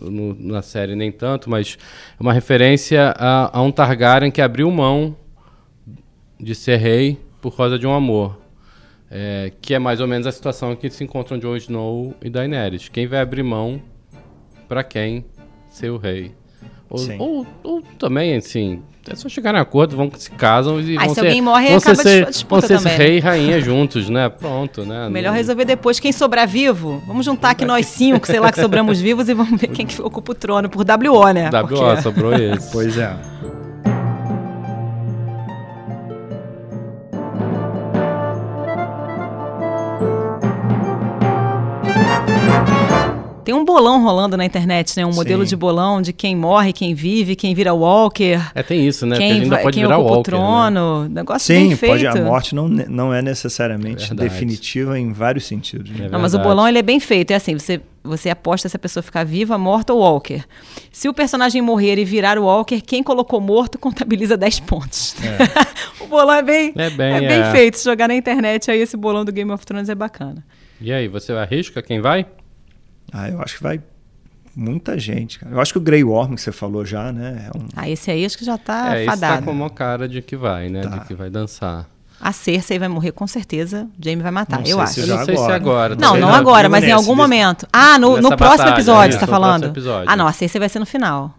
no- 0.00 0.34
na 0.34 0.62
série 0.62 0.94
nem 0.94 1.10
tanto, 1.10 1.50
mas 1.50 1.76
é 2.18 2.22
uma 2.22 2.32
referência 2.32 3.12
a, 3.18 3.58
a 3.58 3.60
um 3.62 3.72
Targaryen 3.72 4.30
que 4.30 4.40
abriu 4.40 4.70
mão 4.70 5.16
de 6.38 6.54
ser 6.54 6.76
rei 6.76 7.18
por 7.40 7.56
causa 7.56 7.78
de 7.78 7.86
um 7.86 7.92
amor. 7.92 8.38
É, 9.12 9.50
que 9.60 9.74
é 9.74 9.78
mais 9.80 10.00
ou 10.00 10.06
menos 10.06 10.24
a 10.28 10.30
situação 10.30 10.76
que 10.76 10.88
se 10.88 11.02
encontram 11.02 11.36
Jon 11.36 11.56
Snow 11.56 12.14
e 12.22 12.30
Daenerys. 12.30 12.88
Quem 12.88 13.08
vai 13.08 13.18
abrir 13.20 13.42
mão 13.42 13.82
para 14.68 14.84
quem 14.84 15.24
ser 15.68 15.90
o 15.90 15.96
rei? 15.96 16.32
Ou, 16.90 16.98
Sim. 16.98 17.16
ou, 17.20 17.46
ou 17.62 17.82
também, 17.98 18.34
assim, 18.36 18.82
é 19.08 19.14
só 19.14 19.28
chegar 19.28 19.54
em 19.54 19.58
acordo, 19.58 19.96
vão 19.96 20.10
se 20.16 20.28
casam 20.32 20.80
e 20.80 20.96
Ah, 20.96 21.00
vão 21.04 21.08
se 21.10 21.14
ser, 21.14 21.20
alguém 21.20 21.40
morre, 21.40 21.68
vão 21.68 21.76
acaba 21.78 21.94
ser, 22.02 22.28
vão 22.48 22.60
ser 22.60 22.78
também, 22.78 22.96
rei 22.98 23.16
e 23.16 23.20
rainha 23.20 23.60
juntos, 23.60 24.10
né? 24.10 24.28
Pronto, 24.28 24.84
né? 24.84 25.06
Melhor 25.08 25.30
Não- 25.30 25.36
resolver 25.36 25.64
depois. 25.64 26.00
Quem 26.00 26.10
sobrar 26.10 26.48
vivo, 26.48 27.00
vamos 27.06 27.24
juntar 27.24 27.50
aqui 27.50 27.64
nós 27.64 27.86
cinco, 27.86 28.26
sei 28.26 28.40
lá, 28.40 28.50
que 28.50 28.60
sobramos 28.60 28.98
vivos 29.00 29.28
e 29.28 29.34
vamos 29.34 29.60
ver 29.60 29.68
quem 29.68 29.86
que 29.86 30.02
ocupa 30.02 30.32
o 30.32 30.34
trono 30.34 30.68
por 30.68 30.84
WO, 30.84 31.28
né? 31.32 31.48
WO, 31.48 31.68
Porque- 31.68 32.02
sobrou 32.02 32.32
esse. 32.34 32.72
Pois 32.72 32.98
é. 32.98 33.16
Tem 43.50 43.58
um 43.58 43.64
bolão 43.64 44.00
rolando 44.00 44.36
na 44.36 44.44
internet, 44.44 44.96
né? 44.96 45.04
Um 45.04 45.12
modelo 45.12 45.42
Sim. 45.42 45.48
de 45.48 45.56
bolão 45.56 46.00
de 46.00 46.12
quem 46.12 46.36
morre, 46.36 46.72
quem 46.72 46.94
vive, 46.94 47.34
quem 47.34 47.52
vira 47.52 47.74
Walker, 47.74 48.38
É, 48.54 48.62
tem 48.62 48.86
isso, 48.86 49.04
né? 49.04 49.16
Quem, 49.16 49.32
ainda 49.32 49.48
vai, 49.48 49.62
pode 49.64 49.74
quem 49.74 49.82
virar 49.82 49.98
ocupa 49.98 50.14
Walker, 50.14 50.34
o 50.36 50.38
né? 50.38 50.46
trono. 50.70 51.08
Negócio 51.08 51.46
Sim, 51.52 51.66
bem 51.66 51.76
feito. 51.76 51.92
pode, 51.92 52.06
a 52.06 52.14
morte 52.24 52.54
não, 52.54 52.68
não 52.68 53.12
é 53.12 53.20
necessariamente 53.20 54.06
Verdade. 54.06 54.28
definitiva 54.30 54.96
em 54.96 55.12
vários 55.12 55.46
sentidos. 55.46 55.90
né? 55.90 56.06
É 56.06 56.10
Não, 56.10 56.20
mas 56.20 56.32
o 56.32 56.38
bolão 56.38 56.68
ele 56.68 56.78
é 56.78 56.82
bem 56.82 57.00
feito. 57.00 57.32
É 57.32 57.34
assim, 57.34 57.58
você, 57.58 57.80
você 58.04 58.30
aposta 58.30 58.68
se 58.68 58.76
a 58.76 58.78
pessoa 58.78 59.02
ficar 59.02 59.24
viva, 59.24 59.58
morta 59.58 59.92
ou 59.92 59.98
Walker. 59.98 60.44
Se 60.92 61.08
o 61.08 61.12
personagem 61.12 61.60
morrer 61.60 61.98
e 61.98 62.04
virar 62.04 62.38
o 62.38 62.44
Walker, 62.44 62.80
quem 62.80 63.02
colocou 63.02 63.40
morto 63.40 63.80
contabiliza 63.82 64.36
10 64.36 64.60
pontos. 64.60 65.16
o 66.00 66.06
bolão 66.06 66.36
é 66.36 66.42
bem, 66.42 66.72
É 66.76 66.88
bem, 66.88 67.18
bem 67.18 67.40
é. 67.40 67.50
feito. 67.50 67.78
Se 67.78 67.84
jogar 67.84 68.06
na 68.06 68.14
internet, 68.14 68.70
aí 68.70 68.78
esse 68.80 68.96
bolão 68.96 69.24
do 69.24 69.32
Game 69.32 69.50
of 69.50 69.66
Thrones 69.66 69.88
é 69.88 69.94
bacana. 69.96 70.44
E 70.80 70.92
aí, 70.92 71.08
você 71.08 71.32
arrisca 71.32 71.82
quem 71.82 72.00
vai? 72.00 72.24
Ah, 73.12 73.28
eu 73.28 73.40
acho 73.42 73.56
que 73.56 73.62
vai 73.62 73.80
muita 74.54 74.98
gente. 74.98 75.38
cara. 75.38 75.52
Eu 75.54 75.60
acho 75.60 75.72
que 75.72 75.78
o 75.78 75.80
Grey 75.80 76.02
Worm 76.04 76.34
que 76.34 76.40
você 76.40 76.52
falou 76.52 76.84
já, 76.84 77.12
né? 77.12 77.48
É 77.52 77.58
um, 77.58 77.66
Ah, 77.76 77.88
esse 77.88 78.10
aí 78.10 78.24
acho 78.24 78.36
que 78.36 78.44
já 78.44 78.58
tá 78.58 78.96
é, 78.96 79.04
esse 79.04 79.06
tá 79.06 79.12
fadado. 79.12 79.44
com 79.46 79.52
uma 79.52 79.70
cara 79.70 80.08
de 80.08 80.20
que 80.22 80.36
vai, 80.36 80.68
né? 80.68 80.82
Tá. 80.82 80.88
De 80.98 81.00
que 81.06 81.14
vai 81.14 81.30
dançar. 81.30 81.86
A 82.20 82.32
Cersei 82.32 82.78
vai 82.78 82.88
morrer 82.88 83.12
com 83.12 83.26
certeza. 83.26 83.88
Jamie 83.98 84.22
vai 84.22 84.30
matar, 84.30 84.60
Não 84.60 84.66
eu 84.66 84.78
acho. 84.80 84.92
se 84.94 85.00
Eu 85.00 85.06
não 85.06 85.24
sei 85.24 85.36
se 85.36 85.40
agora. 85.42 85.56
agora. 85.56 85.96
Não, 85.96 86.14
não 86.14 86.28
não, 86.28 86.34
agora, 86.34 86.62
digo 86.64 86.72
mas 86.72 86.84
em 86.84 86.90
algum 86.92 87.06
desse- 87.06 87.16
momento. 87.16 87.66
Ah, 87.72 87.98
no, 87.98 88.20
no 88.20 88.28
próximo 88.36 88.58
batalha, 88.58 88.70
episódio, 88.74 89.12
você 89.14 89.20
tá 89.20 89.26
no 89.26 89.30
próximo 89.32 89.46
falando? 89.46 89.64
episódio. 89.66 90.10
Ah, 90.10 90.16
não, 90.16 90.26
a 90.26 90.32
Cersei 90.32 90.58
vai 90.58 90.68
ser 90.68 90.78
no 90.80 90.86
final. 90.86 91.34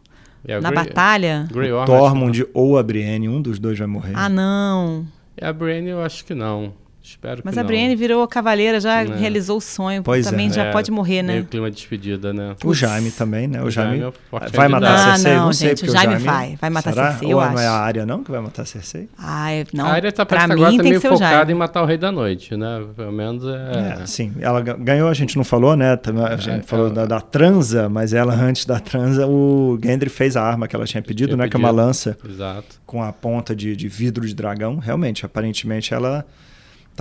É, 0.48 0.60
Na 0.60 0.72
Grey- 0.72 0.84
batalha? 0.86 1.48
Grey 1.54 1.72
Worm, 1.72 1.86
Tormund 1.86 2.48
ou 2.52 2.80
a 2.80 2.82
Brienne, 2.82 3.30
um 3.30 3.40
dos 3.40 3.60
dois 3.60 3.78
vai 3.78 3.88
morrer. 3.88 4.14
Ah, 4.16 4.28
não. 4.28 5.06
É 5.38 5.46
a 5.46 5.54
Brienne, 5.54 5.90
eu 5.90 6.02
acho 6.02 6.26
que 6.26 6.34
não. 6.34 6.74
Espero 7.04 7.42
Mas 7.44 7.54
que 7.56 7.60
a 7.60 7.64
não. 7.64 7.68
Brienne 7.68 7.96
virou 7.96 8.28
cavaleira, 8.28 8.80
já 8.80 9.04
Né. 9.04 9.16
realizou 9.18 9.58
o 9.58 9.62
sonho. 9.62 10.04
Pois 10.04 10.26
também 10.26 10.48
é. 10.48 10.54
já 10.54 10.64
É, 10.66 10.72
pode 10.72 10.92
morrer, 10.92 11.24
né? 11.24 11.34
Meio 11.34 11.46
clima 11.46 11.70
de 11.72 11.78
despedida, 11.78 12.32
né? 12.32 12.56
o 12.64 12.74
Jaime 12.76 13.10
também, 13.12 13.48
né? 13.48 13.60
O, 13.62 13.66
O 13.66 13.72
Jaime, 13.72 14.00
Jaime 14.00 14.04
é 14.32 14.36
o 14.38 14.52
vai 14.52 14.68
matar 14.68 14.94
a 14.94 14.98
Cersei? 15.16 15.32
Ah, 15.32 15.36
não, 15.38 15.46
não 15.46 15.54
sei, 15.54 15.70
gente, 15.70 15.78
porque 15.80 15.92
o 15.92 15.94
Jaime 16.00 16.16
vai. 16.24 16.56
Vai 16.62 16.70
matar 16.70 16.90
a 16.92 16.94
Será? 16.94 17.10
Cersei, 17.12 17.34
eu 17.34 17.38
Ou 17.38 17.44
não 17.44 17.60
é 17.60 17.66
acho. 17.66 17.76
a 17.76 17.80
área 17.80 18.06
não 18.06 18.24
que 18.24 18.30
vai 18.32 18.40
matar 18.40 18.62
a 18.62 18.66
Cersei? 18.66 19.10
Ai, 19.18 19.66
não. 19.74 19.86
a 19.88 19.90
área 19.90 20.12
tá 20.12 20.26
pra 20.26 20.48
mim 20.48 20.54
agora 20.54 20.72
tá 20.72 20.78
tem 20.78 20.84
meio 20.84 20.96
que 20.96 21.02
ser 21.02 21.08
o 21.08 21.18
focada 21.18 21.36
Jaime. 21.38 21.52
em 21.52 21.56
matar 21.56 21.82
o 21.82 21.86
Rei 21.86 21.98
da 21.98 22.12
Noite, 22.12 22.56
né? 22.56 22.84
Pelo 22.96 23.12
menos 23.12 23.44
é... 23.46 24.02
É, 24.04 24.06
sim. 24.06 24.34
Ela 24.40 24.62
ga- 24.62 24.78
ganhou, 24.78 25.10
a 25.10 25.14
gente 25.14 25.36
não 25.38 25.44
falou, 25.44 25.76
né? 25.76 25.96
Também 25.98 26.24
A 26.24 26.38
gente 26.38 26.60
É, 26.60 26.64
falou 26.64 26.86
ela- 26.86 26.96
da, 26.96 27.06
da 27.08 27.22
transa, 27.22 27.90
mas 27.90 28.14
ela, 28.14 28.34
antes 28.36 28.66
da 28.66 28.80
transa, 28.80 29.26
o 29.28 29.78
Gendry 29.84 30.10
fez 30.10 30.38
a 30.38 30.44
arma 30.44 30.68
que 30.68 30.76
ela 30.76 30.86
tinha 30.86 31.02
pedido, 31.02 31.30
Tinha 31.30 31.38
né? 31.38 31.50
Que 31.50 31.56
é 31.56 31.60
uma 31.60 31.70
pedido. 31.70 31.84
lança 31.86 32.18
Exato. 32.30 32.80
com 32.86 33.02
a 33.02 33.12
ponta 33.12 33.56
de, 33.56 33.76
de 33.76 33.88
vidro 33.88 34.28
de 34.28 34.36
dragão. 34.36 34.78
Realmente, 34.78 35.26
aparentemente, 35.26 35.94
ela 35.94 36.24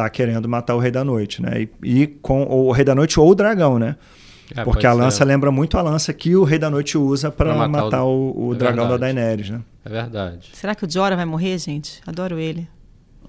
tá 0.03 0.11
querendo 0.11 0.49
matar 0.49 0.75
o 0.75 0.79
Rei 0.79 0.91
da 0.91 1.05
Noite, 1.05 1.43
né? 1.43 1.63
E, 1.63 2.03
e 2.03 2.07
com 2.07 2.43
o 2.45 2.71
Rei 2.73 2.85
da 2.85 2.95
Noite 2.95 3.19
ou 3.21 3.29
o 3.31 3.35
dragão, 3.35 3.79
né? 3.79 3.97
É, 4.57 4.65
Porque 4.65 4.85
a 4.87 4.93
ser. 4.93 4.99
lança 4.99 5.25
lembra 5.25 5.53
muito 5.53 5.79
a 5.79 5.83
lança 5.83 6.13
que 6.13 6.35
o 6.35 6.43
Rei 6.43 6.59
da 6.59 6.69
Noite 6.69 6.99
usa 6.99 7.31
para 7.31 7.55
Pra 7.55 7.69
matar, 7.69 7.85
matar 7.85 8.05
o, 8.05 8.09
o- 8.37 8.49
o 8.49 8.53
é 8.55 8.57
dragão 8.57 8.85
da 8.89 8.97
verdade. 8.97 9.15
Daenerys, 9.15 9.51
né? 9.51 9.61
É 9.85 9.89
verdade. 9.89 10.49
Será 10.53 10.75
que 10.75 10.85
o 10.85 10.91
Jorah 10.91 11.15
vai 11.17 11.25
morrer, 11.25 11.57
gente? 11.59 12.01
Adoro 12.07 12.39
ele. 12.39 12.67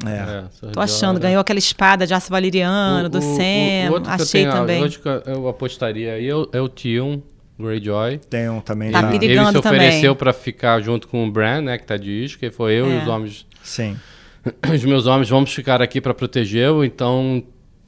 É. 0.03 0.45
Sr. 0.51 0.71
Tô 0.71 0.79
achando, 0.79 1.19
ganhou 1.19 1.39
aquela 1.39 1.59
espada 1.59 2.07
de 2.07 2.13
aço 2.13 2.29
valeriano, 2.31 3.07
do 3.07 3.19
O- 3.19 3.21
o- 3.21 3.35
Sam. 3.37 3.89
o 3.89 3.93
outro 3.93 4.03
que 4.03 4.09
eu 4.19 4.23
Achei 4.25 4.41
tenho- 4.43 4.51
também. 4.55 4.89
Que 4.89 5.07
eu- 5.07 5.21
eu 5.27 5.47
apostaria 5.47 6.13
aí 6.13 6.27
é 6.27 6.35
o, 6.35 6.49
é 6.51 6.69
Tion 6.69 7.21
Greyjoy. 7.59 8.17
Tem 8.27 8.49
um 8.49 8.59
também 8.59 8.89
Tá 8.91 9.07
Ele 9.13 9.45
se 9.51 9.57
ofereceu 9.59 10.15
pra 10.15 10.33
ficar 10.33 10.81
junto 10.81 11.07
com 11.07 11.27
o 11.27 11.31
Bran, 11.31 11.61
né, 11.61 11.77
que 11.77 11.85
tá 11.85 11.97
de 11.97 12.09
isca, 12.09 12.47
e 12.47 12.49
foi 12.49 12.73
eu 12.73 12.87
e 12.89 12.93
É. 12.97 13.01
os 13.03 13.07
homens, 13.07 13.45
Sim. 13.61 13.95
os 14.73 14.83
meus 14.83 15.05
homens 15.05 15.29
vamos 15.29 15.53
ficar 15.53 15.81
aqui 15.81 15.99
pra 16.01 16.13
protegê-lo, 16.13 16.83
então 16.83 17.43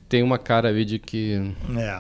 tem 0.10 0.22
uma 0.24 0.38
cara 0.38 0.70
ali 0.70 0.86
de 0.86 1.00
que. 1.00 1.54
É. 1.78 2.00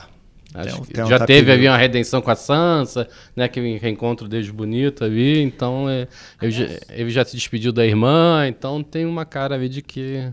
Acho 0.55 0.67
Tem 0.69 0.75
um- 0.75 0.85
que 0.85 0.93
tem 0.93 1.03
um 1.03 1.07
já 1.07 1.19
teve 1.25 1.51
ali 1.51 1.67
uma 1.67 1.77
redenção 1.77 2.21
com 2.21 2.29
a 2.29 2.35
Sansa, 2.35 3.07
né? 3.35 3.47
Que 3.47 3.59
reencontro 3.77 4.27
desde 4.27 4.51
bonito 4.51 5.03
ali. 5.03 5.41
Então, 5.41 5.89
é, 5.89 6.07
ele, 6.39 6.51
já, 6.51 6.65
ele 6.91 7.09
já 7.09 7.25
se 7.25 7.35
despediu 7.35 7.71
da 7.73 7.83
irmã. 7.83 8.45
Então, 8.47 8.83
tem 8.83 9.03
uma 9.07 9.25
cara 9.25 9.55
ali 9.55 9.67
de 9.67 9.81
que. 9.81 10.31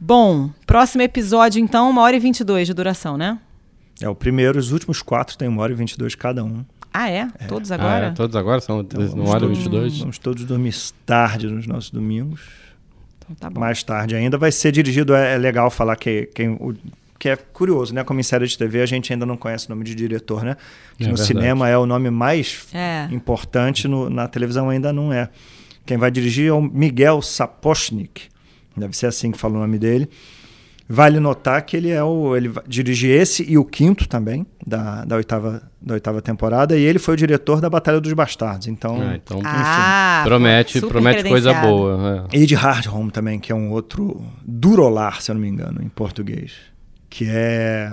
Bom, 0.00 0.50
próximo 0.66 1.02
episódio, 1.02 1.60
então, 1.60 1.88
uma 1.90 2.00
hora 2.00 2.16
e 2.16 2.18
22 2.18 2.66
de 2.66 2.74
duração, 2.74 3.16
né? 3.18 3.38
É 4.00 4.08
o 4.08 4.14
primeiro, 4.14 4.58
os 4.58 4.72
últimos 4.72 5.00
quatro 5.02 5.36
tem 5.36 5.46
uma 5.46 5.62
hora 5.62 5.72
e 5.72 5.76
22 5.76 6.14
cada 6.14 6.42
um. 6.42 6.64
Ah, 6.92 7.08
é? 7.10 7.28
Todos 7.48 7.70
Ah, 7.70 7.74
agora? 7.76 8.06
é, 8.06 8.10
todos 8.10 8.34
agora 8.34 8.60
são 8.60 8.80
Então, 8.80 9.06
vamos 9.08 9.30
hora 9.30 9.40
todos- 9.40 9.58
22. 9.58 9.98
Vamos 9.98 10.18
todos 10.18 10.44
dormir 10.44 10.74
tarde 11.06 11.46
nos 11.46 11.66
nossos 11.66 11.90
domingos. 11.90 12.40
Então 13.24 13.36
tá 13.36 13.50
bom. 13.50 13.60
Mais 13.60 13.82
tarde 13.82 14.14
ainda 14.14 14.36
vai 14.38 14.50
ser 14.52 14.72
dirigido. 14.72 15.14
É, 15.14 15.34
é 15.34 15.38
legal 15.38 15.70
falar 15.70 15.96
que 15.96 16.28
quem 16.34 16.50
o, 16.50 16.74
que 17.18 17.28
é 17.28 17.36
curioso, 17.36 17.94
né? 17.94 18.02
Como 18.02 18.18
em 18.18 18.22
série 18.22 18.46
de 18.46 18.58
TV 18.58 18.80
a 18.82 18.86
gente 18.86 19.12
ainda 19.12 19.24
não 19.24 19.36
conhece 19.36 19.66
o 19.66 19.70
nome 19.70 19.84
de 19.84 19.94
diretor, 19.94 20.42
né? 20.44 20.56
Que 20.98 21.04
É 21.04 21.06
no 21.06 21.14
verdade. 21.16 21.26
cinema 21.28 21.68
é 21.68 21.78
o 21.78 21.86
nome 21.86 22.10
mais 22.10 22.66
É. 22.74 23.06
importante, 23.12 23.86
no- 23.86 24.10
na 24.10 24.26
televisão 24.26 24.68
ainda 24.68 24.92
não 24.92 25.12
é. 25.12 25.28
Quem 25.86 25.96
vai 25.96 26.10
dirigir 26.10 26.48
é 26.48 26.52
o 26.52 26.60
Miguel 26.60 27.22
Sapochnik. 27.22 28.22
Deve 28.76 28.96
ser 28.96 29.06
assim 29.06 29.30
que 29.30 29.38
fala 29.38 29.54
o 29.56 29.60
nome 29.60 29.78
dele. 29.78 30.08
Vale 30.88 31.20
notar 31.20 31.62
que 31.62 31.76
ele 31.76 31.90
é 31.90 32.02
o 32.02 32.36
ele 32.36 32.52
dirige 32.66 33.08
esse 33.08 33.44
e 33.50 33.56
o 33.56 33.64
quinto 33.64 34.06
também 34.08 34.46
da, 34.66 35.04
da 35.04 35.16
oitava 35.16 35.62
da 35.80 35.94
oitava 35.94 36.22
temporada 36.22 36.76
e 36.78 36.82
ele 36.82 36.98
foi 36.98 37.14
o 37.14 37.16
diretor 37.16 37.60
da 37.60 37.68
Batalha 37.68 38.00
dos 38.00 38.12
Bastardos. 38.12 38.66
Então, 38.68 39.00
Ah, 39.00 39.16
então 39.16 39.40
Ah, 39.44 40.22
promete, 40.24 40.80
promete 40.80 41.24
coisa 41.28 41.52
boa. 41.54 42.28
é. 42.32 42.36
E 42.38 42.46
de 42.46 42.54
Hard 42.54 42.86
Home 42.86 43.10
também, 43.10 43.38
que 43.40 43.50
é 43.50 43.54
um 43.54 43.70
outro 43.72 44.22
Durolar, 44.44 45.20
se 45.22 45.30
eu 45.30 45.34
não 45.34 45.42
me 45.42 45.48
engano, 45.48 45.80
em 45.82 45.88
português. 45.88 46.52
Que 47.14 47.26
é 47.28 47.90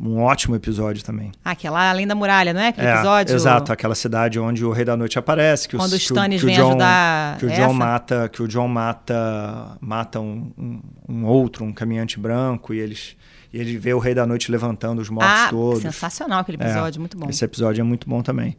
um 0.00 0.22
ótimo 0.22 0.56
episódio 0.56 1.04
também. 1.04 1.30
Ah, 1.44 1.54
que 1.54 1.66
é 1.66 1.70
lá 1.70 1.90
além 1.90 2.06
da 2.06 2.14
muralha, 2.14 2.54
não 2.54 2.62
é? 2.62 2.68
Aquele 2.68 2.86
É, 2.86 2.94
episódio. 2.94 3.34
Exato, 3.34 3.70
aquela 3.70 3.94
cidade 3.94 4.40
onde 4.40 4.64
o 4.64 4.72
Rei 4.72 4.86
da 4.86 4.96
Noite 4.96 5.18
aparece. 5.18 5.68
Que 5.68 5.76
Quando 5.76 5.92
os 5.92 5.98
que 6.06 6.12
o- 6.12 6.16
Stannis 6.16 6.40
que 6.40 6.46
o 6.46 6.50
John- 6.50 6.68
ajudar 6.70 7.36
Que 7.38 7.44
o 7.44 7.50
essa? 7.50 7.60
John 7.66 7.74
mata, 7.74 8.28
que 8.30 8.42
o 8.42 8.48
John 8.48 8.66
mata, 8.66 9.76
mata 9.82 10.18
um, 10.18 10.50
um- 10.56 10.80
um 11.06 11.24
outro, 11.26 11.62
um 11.62 11.74
caminhante 11.74 12.18
branco, 12.18 12.72
e 12.72 12.78
eles 12.80 13.14
e 13.52 13.58
ele 13.60 13.76
vê 13.76 13.92
o 13.92 13.98
Rei 13.98 14.14
da 14.14 14.26
Noite 14.26 14.50
levantando 14.50 15.02
os 15.02 15.10
mortos 15.10 15.30
Ah, 15.30 15.48
todos. 15.50 15.82
sensacional 15.82 16.40
aquele 16.40 16.56
É, 16.58 16.64
episódio, 16.66 17.00
muito 17.00 17.18
bom. 17.18 17.28
Esse 17.28 17.44
episódio 17.44 17.82
é 17.82 17.84
muito 17.84 18.08
bom 18.08 18.22
também. 18.22 18.56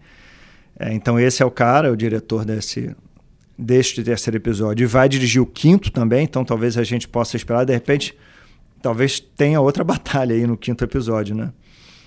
É, 0.79 0.93
então 0.93 1.19
esse 1.19 1.41
é 1.41 1.45
o 1.47 1.49
cara, 1.51 1.91
o 1.91 1.97
diretor 1.97 2.45
desse 2.45 2.95
deste 3.57 4.03
terceiro 4.03 4.37
episódio 4.37 4.83
e 4.83 4.85
vai 4.85 5.09
dirigir 5.09 5.41
o 5.41 5.45
quinto 5.47 5.89
também. 5.91 6.23
Então 6.25 6.45
talvez 6.45 6.77
a 6.77 6.83
gente 6.83 7.07
possa 7.07 7.35
esperar 7.35 7.65
de 7.65 7.73
repente, 7.73 8.15
talvez 8.85 9.19
tenha 9.19 9.59
outra 9.59 9.83
batalha 9.83 10.35
aí 10.35 10.45
no 10.45 10.55
quinto 10.55 10.83
episódio, 10.83 11.33
né? 11.35 11.51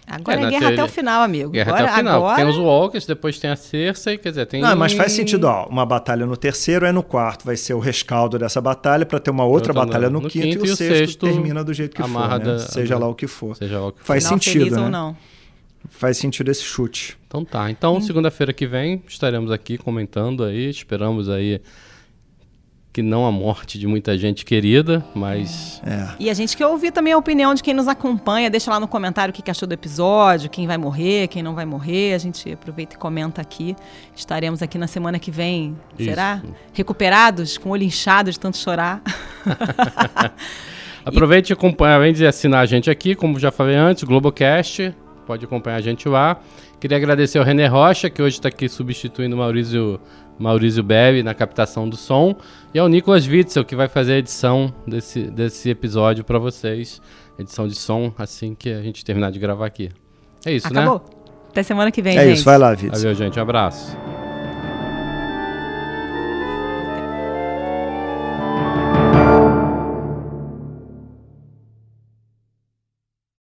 Agora 0.07 0.41
É, 0.41 0.45
é, 0.45 0.49
guerra 0.51 0.61
teoria- 0.61 0.83
até 0.83 0.85
o 0.85 0.89
final, 0.95 1.23
amigo. 1.23 1.51
Guerra 1.51 1.71
agora, 1.73 1.85
até 1.85 1.93
o 1.93 1.97
final. 1.99 2.17
Agora... 2.17 2.37
Tem 2.37 2.47
os 2.47 2.57
Walkers, 2.57 3.05
depois 3.05 3.39
tem 3.39 3.51
a 3.51 3.57
Cersei, 3.57 4.17
quer 4.17 4.31
dizer, 4.31 4.47
tem. 4.47 4.63
Não, 4.63 4.75
mas 4.77 4.93
faz 4.95 5.13
sentido, 5.13 5.45
ó, 5.45 5.67
uma 5.67 5.85
batalha 5.85 6.25
no 6.25 6.35
terceiro 6.37 6.87
é 6.87 6.93
no 6.93 7.03
quarto, 7.03 7.45
vai 7.45 7.57
ser 7.59 7.75
o 7.75 7.79
rescaldo 7.79 8.39
dessa 8.39 8.59
batalha 8.61 9.05
para 9.05 9.19
ter 9.21 9.31
uma 9.31 9.45
outra 9.45 9.73
batalha 9.75 10.09
no, 10.09 10.21
no 10.21 10.29
quinto, 10.31 10.47
quinto 10.61 10.67
e 10.67 10.71
o 10.71 10.77
sexto, 10.77 11.27
termina 11.27 11.63
do 11.63 11.75
jeito 11.75 11.95
que 11.95 12.03
for, 12.03 12.29
né? 12.29 12.39
da- 12.39 12.59
seja 12.61 12.97
lá 12.97 13.07
o 13.07 13.15
que 13.15 13.27
for. 13.27 13.55
Seja 13.57 13.81
lá 13.81 13.89
o 13.89 13.93
que 13.93 13.99
for. 13.99 14.07
Faz 14.07 14.25
Final 14.25 14.39
sentido, 14.39 14.59
feliz 14.65 14.77
né? 14.77 14.83
ou 14.85 14.89
não. 14.91 15.17
Faz 15.91 16.17
sentido 16.17 16.51
esse 16.51 16.63
chute. 16.63 17.19
Então 17.27 17.45
tá. 17.45 17.71
Então, 17.71 18.01
segunda-feira 18.01 18.53
que 18.55 18.67
vem, 18.67 19.03
estaremos 19.07 19.51
aqui 19.51 19.77
comentando 19.77 20.43
aí. 20.43 20.71
Esperamos 20.71 21.29
aí 21.29 21.61
que 22.93 23.03
não 23.03 23.27
a 23.27 23.33
morte 23.33 23.79
de 23.79 23.87
muita 23.87 24.17
gente 24.17 24.45
querida, 24.45 25.05
mas. 25.15 25.81
É. 25.85 26.09
E 26.19 26.31
a 26.31 26.35
gente 26.35 26.57
quer 26.57 26.67
ouvir 26.67 26.91
também 26.91 27.13
a 27.13 27.19
opinião 27.19 27.55
de 27.55 27.63
quem 27.63 27.75
nos 27.75 27.87
acompanha. 27.87 28.51
Deixa 28.51 28.71
lá 28.71 28.81
no 28.81 28.89
comentário 28.89 29.33
o 29.33 29.35
que 29.35 29.51
achou 29.51 29.69
do 29.69 29.73
episódio, 29.73 30.51
quem 30.51 30.67
vai 30.67 30.79
morrer, 30.79 31.29
quem 31.29 31.43
não 31.43 31.55
vai 31.55 31.65
morrer. 31.65 32.15
A 32.15 32.19
gente 32.19 32.53
aproveita 32.53 32.97
e 32.97 32.99
comenta 32.99 33.41
aqui. 33.41 33.77
Estaremos 34.17 34.63
aqui 34.63 34.79
na 34.79 34.87
semana 34.87 35.19
que 35.19 35.31
vem, 35.31 35.77
Isso. 35.99 36.09
será? 36.09 36.43
Recuperados, 36.73 37.59
com 37.59 37.69
o 37.69 37.73
olho 37.73 37.85
inchado 37.85 38.31
de 38.31 38.41
tanto 38.41 38.57
chorar. 38.57 39.03
Aproveite 41.05 41.51
e 41.51 41.53
acompanhe, 41.55 41.95
além 41.95 42.13
de 42.13 42.27
assinar 42.27 42.61
a 42.61 42.67
gente 42.67 42.91
aqui, 42.91 43.15
como 43.15 43.39
já 43.39 43.51
falei 43.51 43.77
antes, 43.77 44.05
Globocast, 44.05 44.95
pode 45.27 45.43
acompanhar 45.43 45.77
a 45.77 45.81
gente 45.81 46.07
lá. 46.07 46.39
Queria 46.81 46.97
agradecer 46.97 47.39
ao 47.39 47.45
René 47.45 47.67
Rocha, 47.67 48.09
que 48.09 48.23
hoje 48.23 48.37
está 48.37 48.49
aqui 48.49 48.69
substituindo 48.69 49.35
o 49.35 49.39
Maurício, 49.39 50.01
Maurício 50.39 50.83
Bebe 50.83 51.23
na 51.25 51.35
captação 51.35 51.89
do 51.89 51.97
som, 51.97 52.37
e 52.73 52.79
ao 52.79 52.89
Nicolas 52.89 53.27
Witzel, 53.27 53.65
que 53.65 53.75
vai 53.75 53.89
fazer 53.89 54.13
a 54.15 54.19
edição 54.19 54.73
desse, 54.87 55.23
desse 55.25 55.69
episódio 55.71 56.23
para 56.25 56.39
vocês. 56.39 57.03
Edição 57.39 57.67
de 57.67 57.75
som 57.75 58.13
assim 58.19 58.55
que 58.55 58.71
a 58.71 58.83
gente 58.83 59.05
terminar 59.05 59.31
de 59.33 59.39
gravar 59.39 59.67
aqui. 59.67 59.91
É 60.45 60.53
isso, 60.53 60.67
Acabou. 60.69 60.95
né? 60.95 61.01
Até 61.51 61.63
semana 61.63 61.91
que 61.91 62.01
vem, 62.03 62.17
É 62.17 62.25
gente. 62.25 62.37
isso, 62.37 62.45
vai 62.45 62.59
lá, 62.59 62.75
Vitor. 62.75 62.97
Valeu, 62.99 63.15
gente. 63.15 63.39
Um 63.39 63.43
abraço. 63.43 63.97